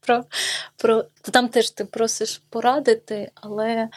Про, 0.07 0.25
про, 0.77 1.05
Там 1.23 1.49
теж 1.49 1.71
ти 1.71 1.85
просиш 1.85 2.43
порадити, 2.51 3.31
але. 3.35 3.89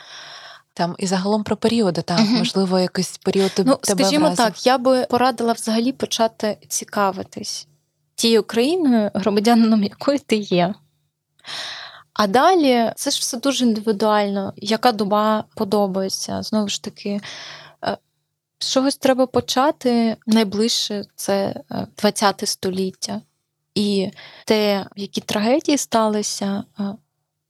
Там 0.74 0.96
і 1.00 1.08
загалом 1.08 1.44
про 1.44 1.58
періоди, 1.58 2.02
там, 2.02 2.20
uh 2.20 2.38
можливо, 2.38 2.80
якийсь 2.80 3.18
період 3.18 3.52
ну, 3.58 3.76
тебе 3.76 4.04
Скажімо 4.04 4.26
вразив. 4.26 4.46
так, 4.46 4.66
я 4.66 4.78
би 4.78 5.06
порадила 5.10 5.54
взагалі 5.54 5.92
почати 5.92 6.58
цікавитись 6.68 7.68
тією 8.16 8.44
країною, 8.44 9.12
громадянином 9.14 9.84
якої 9.84 10.20
ти 10.20 10.36
є. 10.36 10.74
А 12.14 12.28
далі 12.28 12.92
це 12.96 13.12
ж 13.12 13.20
все 13.20 13.38
дуже 13.38 13.66
індивідуально, 13.66 14.54
яка 14.56 14.92
доба 14.92 15.44
подобається. 15.56 16.42
Знову 16.42 16.68
ж 16.68 16.84
таки, 16.84 17.22
з 18.60 18.72
чогось 18.72 18.98
треба 18.98 19.26
почати 19.26 20.18
найближче 20.28 21.04
це 21.16 21.64
ХХ 22.02 22.44
е, 22.44 22.46
століття. 22.46 23.22
І 23.76 24.10
те, 24.46 24.86
які 24.96 25.22
трагедії 25.22 25.78
сталися, 25.78 26.64
е, 26.80 26.84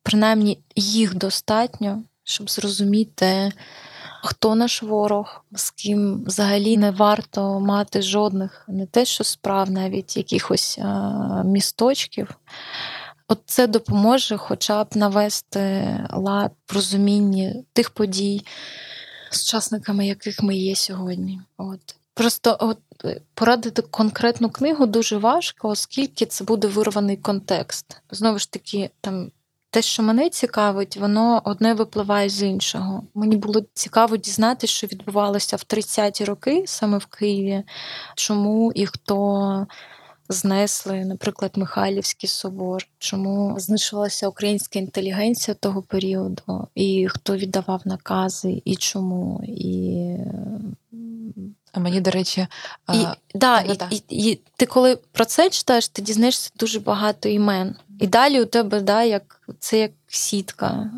принаймні 0.04 0.60
їх 0.76 1.16
достатньо, 1.16 2.04
щоб 2.24 2.50
зрозуміти, 2.50 3.52
хто 4.24 4.56
наш 4.56 4.84
ворог, 4.84 5.46
з 5.52 5.72
ким 5.72 6.24
взагалі 6.26 6.78
не 6.78 6.92
варто 6.92 7.60
мати 7.60 8.02
жодних, 8.02 8.66
не 8.68 8.86
те, 8.86 9.06
що 9.06 9.24
справ, 9.24 9.72
навіть 9.72 10.18
якихось 10.18 10.78
е, 10.78 10.84
місточків. 11.46 12.30
От 13.28 13.42
це 13.46 13.68
допоможе 13.68 14.38
хоча 14.38 14.84
б 14.84 14.88
навести 14.96 15.98
лад 16.14 16.52
в 16.68 16.74
розумінні 16.74 17.66
тих 17.74 17.90
подій 17.90 18.46
учасниками 19.44 20.08
яких 20.08 20.44
ми 20.44 20.56
є 20.56 20.76
сьогодні. 20.76 21.42
От. 21.58 21.96
Просто 22.14 22.58
от, 22.60 22.78
е, 23.06 23.22
порадити 23.34 23.82
конкретну 23.82 24.50
книгу 24.50 24.86
дуже 24.86 25.18
важко, 25.18 25.70
оскільки 25.70 26.26
це 26.26 26.44
буде 26.44 26.68
вирваний 26.68 27.18
контекст. 27.18 28.02
Знову 28.12 28.40
ж 28.40 28.52
таки, 28.52 28.90
там. 29.02 29.32
Те, 29.70 29.82
що 29.82 30.04
мене 30.04 30.30
цікавить, 30.30 30.98
воно 30.98 31.42
одне 31.46 31.74
випливає 31.74 32.30
з 32.30 32.44
іншого. 32.44 33.04
Мені 33.14 33.36
було 33.36 33.62
цікаво 33.74 34.18
дізнатися, 34.18 34.74
що 34.74 34.88
відбувалося 34.88 35.56
в 35.56 35.60
30-ті 35.60 36.26
роки 36.26 36.64
саме 36.68 36.98
в 36.98 37.06
Києві, 37.06 37.64
чому 38.16 38.72
і 38.76 38.86
хто 38.86 39.68
знесли, 40.30 41.06
наприклад, 41.06 41.52
Михайлівський 41.56 42.30
собор, 42.30 42.88
чому 42.98 43.56
знищувалася 43.60 44.28
українська 44.28 44.80
інтелігенція 44.80 45.56
того 45.56 45.82
періоду, 45.82 46.68
і 46.76 47.08
хто 47.10 47.38
віддавав 47.38 47.82
накази, 47.86 48.62
і 48.66 48.76
чому. 48.76 49.42
і... 49.48 50.08
А 51.72 51.80
мені, 51.80 52.02
до 52.02 52.12
речі, 52.12 52.42
і, 52.42 52.98
а... 52.98 53.16
да, 53.36 53.60
і, 53.60 53.78
і, 54.10 54.32
і 54.32 54.40
ти 54.56 54.66
коли 54.66 54.96
про 55.12 55.26
це 55.26 55.50
читаєш, 55.50 55.88
ти 55.88 56.02
дізнаєшся 56.02 56.52
дуже 56.60 56.80
багато 56.80 57.30
імен. 57.30 57.76
І 58.00 58.08
далі 58.08 58.42
у 58.42 58.46
тебе 58.46 58.82
да, 58.82 59.04
як, 59.04 59.42
це 59.60 59.80
як 59.80 59.92
сітка. 60.08 60.92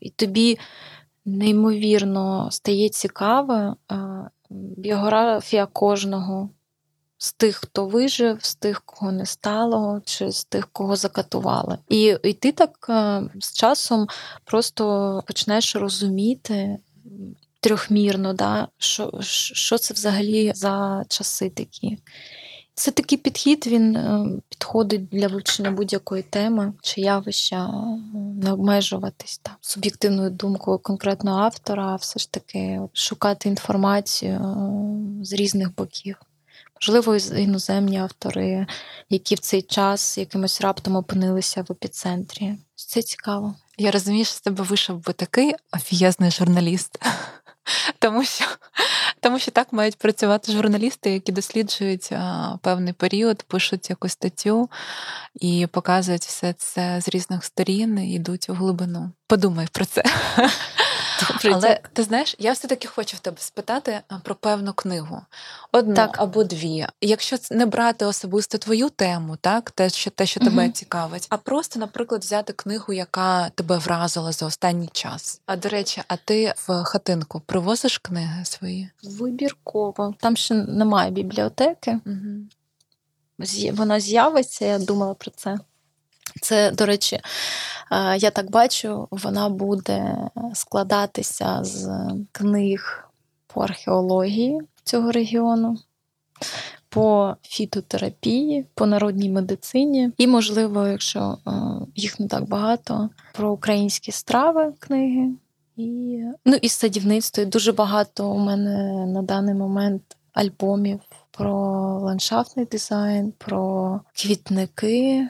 І 0.00 0.10
тобі 0.10 0.58
неймовірно 1.24 2.48
стає 2.50 2.88
цікава 2.88 3.76
біографія 4.50 5.66
кожного 5.66 6.50
з 7.18 7.32
тих, 7.32 7.56
хто 7.56 7.86
вижив, 7.86 8.44
з 8.44 8.54
тих, 8.54 8.82
кого 8.84 9.12
не 9.12 9.26
стало, 9.26 10.00
чи 10.04 10.32
з 10.32 10.44
тих, 10.44 10.68
кого 10.72 10.96
закатували. 10.96 11.78
І, 11.88 12.16
і 12.22 12.32
ти 12.32 12.52
так 12.52 12.86
е, 12.88 13.22
з 13.40 13.52
часом 13.52 14.06
просто 14.44 15.22
почнеш 15.26 15.76
розуміти. 15.76 16.78
Трьохмірно, 17.60 18.32
да, 18.32 18.68
що 18.78 19.12
що 19.20 19.78
це 19.78 19.94
взагалі 19.94 20.52
за 20.54 21.04
часи 21.08 21.50
такі. 21.50 21.98
Це 22.74 22.90
такий 22.90 23.18
підхід, 23.18 23.66
він 23.66 23.96
е, 23.96 24.26
підходить 24.48 25.08
для 25.08 25.28
вивчення 25.28 25.70
будь-якої 25.70 26.22
теми 26.22 26.72
чи 26.82 27.00
явища 27.00 27.70
не 28.42 28.52
обмежуватись 28.52 29.38
там 29.38 29.54
суб'єктивною 29.60 30.30
думкою 30.30 30.78
конкретного 30.78 31.40
автора, 31.40 31.96
все 31.96 32.18
ж 32.18 32.32
таки 32.32 32.80
шукати 32.92 33.48
інформацію 33.48 34.40
з 35.22 35.32
різних 35.32 35.74
боків. 35.74 36.16
Можливо, 36.82 37.16
іноземні 37.16 37.98
автори, 37.98 38.66
які 39.10 39.34
в 39.34 39.38
цей 39.38 39.62
час 39.62 40.18
якимось 40.18 40.60
раптом 40.60 40.96
опинилися 40.96 41.62
в 41.62 41.72
епіцентрі. 41.72 42.54
Це 42.74 43.02
цікаво. 43.02 43.54
Я 43.78 43.90
розумію, 43.90 44.24
що 44.24 44.34
з 44.34 44.40
тебе 44.40 44.64
вийшов 44.64 45.04
би 45.04 45.12
такий 45.12 45.54
офієзний 45.72 46.30
журналіст, 46.30 46.98
тому 47.98 48.24
що 48.24 48.44
тому 49.20 49.38
що 49.38 49.50
так 49.50 49.72
мають 49.72 49.96
працювати 49.96 50.52
журналісти, 50.52 51.10
які 51.10 51.32
досліджують 51.32 52.12
а, 52.12 52.56
певний 52.62 52.92
період, 52.92 53.42
пишуть 53.42 53.90
якусь 53.90 54.12
статтю 54.12 54.70
і 55.34 55.66
показують 55.72 56.22
все 56.22 56.52
це 56.52 57.00
з 57.00 57.08
різних 57.08 57.44
сторін 57.44 57.98
і 57.98 58.14
йдуть 58.14 58.50
у 58.50 58.54
глибину. 58.54 59.10
Подумай 59.26 59.68
про 59.72 59.84
це. 59.84 60.02
Добре, 61.20 61.50
Але 61.52 61.60
дякую. 61.60 61.78
ти 61.92 62.02
знаєш, 62.02 62.36
я 62.38 62.52
все-таки 62.52 62.88
хочу 62.88 63.16
в 63.16 63.20
тебе 63.20 63.36
спитати 63.40 64.00
про 64.22 64.34
певну 64.34 64.72
книгу. 64.72 65.22
Одну 65.72 65.94
так. 65.94 66.20
або 66.20 66.44
дві. 66.44 66.86
Якщо 67.00 67.36
не 67.50 67.66
брати 67.66 68.04
особисто 68.04 68.58
твою 68.58 68.90
тему, 68.90 69.36
так, 69.40 69.70
те, 69.70 69.90
що 69.90 70.10
те, 70.10 70.26
що 70.26 70.40
угу. 70.40 70.50
тебе 70.50 70.68
цікавить, 70.70 71.26
а 71.28 71.36
просто, 71.36 71.78
наприклад, 71.78 72.20
взяти 72.20 72.52
книгу, 72.52 72.92
яка 72.92 73.50
тебе 73.50 73.78
вразила 73.78 74.32
за 74.32 74.46
останній 74.46 74.88
час. 74.92 75.40
А 75.46 75.56
до 75.56 75.68
речі, 75.68 76.02
а 76.08 76.16
ти 76.16 76.54
в 76.56 76.84
хатинку 76.84 77.40
привозиш 77.40 77.98
книги 77.98 78.44
свої? 78.44 78.90
Вибірково. 79.02 80.14
Там 80.20 80.36
ще 80.36 80.54
немає 80.54 81.10
бібліотеки. 81.10 82.00
Угу. 82.06 83.72
Вона 83.72 84.00
з'явиться, 84.00 84.64
я 84.64 84.78
думала 84.78 85.14
про 85.14 85.30
це. 85.30 85.58
Це, 86.42 86.70
до 86.70 86.86
речі, 86.86 87.20
е, 87.92 88.16
я 88.16 88.30
так 88.30 88.50
бачу, 88.50 89.08
вона 89.10 89.48
буде 89.48 90.16
складатися 90.54 91.58
з 91.62 91.88
книг 92.32 93.10
по 93.46 93.60
археології 93.60 94.60
цього 94.84 95.12
регіону, 95.12 95.76
по 96.88 97.36
фітотерапії, 97.42 98.66
по 98.74 98.86
народній 98.86 99.30
медицині, 99.30 100.12
і, 100.18 100.26
можливо, 100.26 100.86
якщо 100.86 101.38
е, 101.46 101.50
їх 101.94 102.20
не 102.20 102.28
так 102.28 102.48
багато, 102.48 103.10
про 103.32 103.52
українські 103.52 104.12
страви 104.12 104.72
книги. 104.78 105.30
І 105.76 106.22
ну, 106.44 106.56
і 106.62 106.68
садівництво. 106.68 107.42
І 107.42 107.46
Дуже 107.46 107.72
багато 107.72 108.30
у 108.30 108.38
мене 108.38 109.06
на 109.06 109.22
даний 109.22 109.54
момент 109.54 110.02
альбомів 110.32 111.00
про 111.30 111.52
ландшафтний 112.02 112.66
дизайн, 112.66 113.32
про 113.38 114.00
квітники 114.14 115.28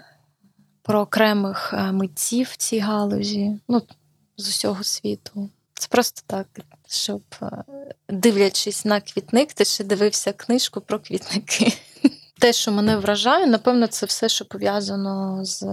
про 0.86 1.00
окремих 1.00 1.74
е, 1.74 1.92
митців 1.92 2.48
в 2.52 2.56
цій 2.56 2.78
галузі, 2.78 3.60
ну, 3.68 3.82
з 4.36 4.48
усього 4.48 4.84
світу. 4.84 5.50
Це 5.74 5.88
просто 5.90 6.22
так, 6.26 6.46
щоб, 6.88 7.22
е, 7.42 7.64
дивлячись 8.08 8.84
на 8.84 9.00
квітник, 9.00 9.52
ти 9.52 9.64
ще 9.64 9.84
дивився 9.84 10.32
книжку 10.32 10.80
про 10.80 10.98
квітники. 10.98 11.72
Те, 12.38 12.52
що 12.52 12.72
мене 12.72 12.96
вражає, 12.96 13.46
напевно, 13.46 13.86
це 13.86 14.06
все, 14.06 14.28
що 14.28 14.44
пов'язано 14.44 15.44
з 15.44 15.66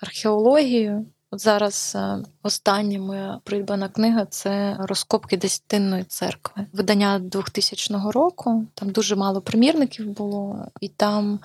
археологією. 0.00 1.06
От 1.30 1.40
зараз 1.40 1.92
е, 1.96 2.18
остання 2.42 2.98
моя 2.98 3.40
придбана 3.44 3.88
книга 3.88 4.26
це 4.26 4.76
розкопки 4.80 5.36
Десятинної 5.36 6.04
церкви. 6.04 6.66
Видання 6.72 7.18
2000 7.18 7.94
року. 8.10 8.64
Там 8.74 8.90
дуже 8.90 9.16
мало 9.16 9.40
примірників 9.40 10.06
було, 10.06 10.66
і 10.80 10.88
там 10.88 11.40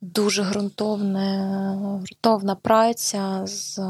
дуже 0.00 0.42
ґрунтовна, 0.42 1.76
ґрунтовна 2.04 2.54
праця 2.54 3.46
з 3.46 3.80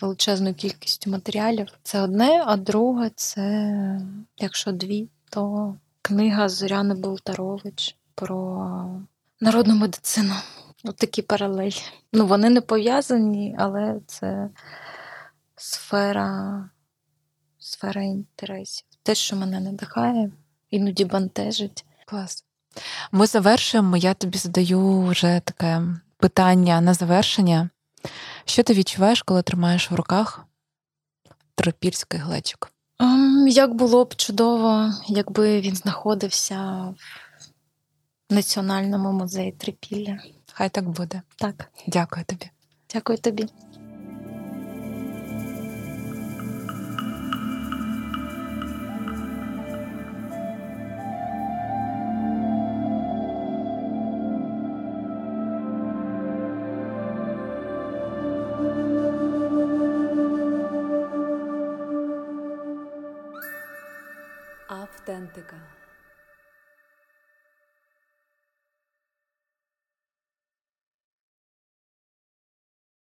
величезною 0.00 0.54
кількістю 0.54 1.10
матеріалів. 1.10 1.68
Це 1.82 2.00
одне, 2.00 2.42
а 2.46 2.56
друге 2.56 3.10
це, 3.14 4.00
якщо 4.36 4.72
дві, 4.72 5.08
то 5.30 5.74
книга 6.02 6.48
Зоряни 6.48 6.94
Болтарович 6.94 7.96
про 8.14 9.00
народну 9.40 9.74
медицину. 9.74 10.34
От 10.84 10.96
такі 10.96 11.22
паралелі. 11.22 11.74
Ну, 12.12 12.26
вони 12.26 12.50
не 12.50 12.60
пов'язані, 12.60 13.56
але 13.58 14.00
це 14.06 14.50
сфера, 15.56 16.70
сфера 17.58 18.02
інтересів. 18.02 18.86
Те, 19.02 19.14
що 19.14 19.36
мене 19.36 19.60
надихає, 19.60 20.30
іноді 20.70 21.04
бентежить. 21.04 21.84
Клас. 22.06 22.44
Ми 23.12 23.26
завершуємо. 23.26 23.96
Я 23.96 24.14
тобі 24.14 24.38
задаю 24.38 25.02
вже 25.02 25.40
таке 25.44 25.82
питання 26.16 26.80
на 26.80 26.94
завершення. 26.94 27.70
Що 28.44 28.62
ти 28.62 28.74
відчуваєш, 28.74 29.22
коли 29.22 29.42
тримаєш 29.42 29.90
в 29.90 29.94
руках 29.94 30.44
тропільський 31.54 32.20
глечик? 32.20 32.72
Ем, 33.00 33.48
як 33.48 33.74
було 33.74 34.04
б 34.04 34.14
чудово, 34.14 34.92
якби 35.06 35.60
він 35.60 35.76
знаходився 35.76 36.56
в 38.30 38.34
Національному 38.34 39.12
музеї 39.12 39.52
Трипілля. 39.52 40.18
Хай 40.52 40.68
так 40.68 40.88
буде. 40.88 41.22
Так. 41.36 41.70
Дякую 41.86 42.24
тобі. 42.24 42.50
Дякую 42.94 43.18
тобі. 43.18 43.48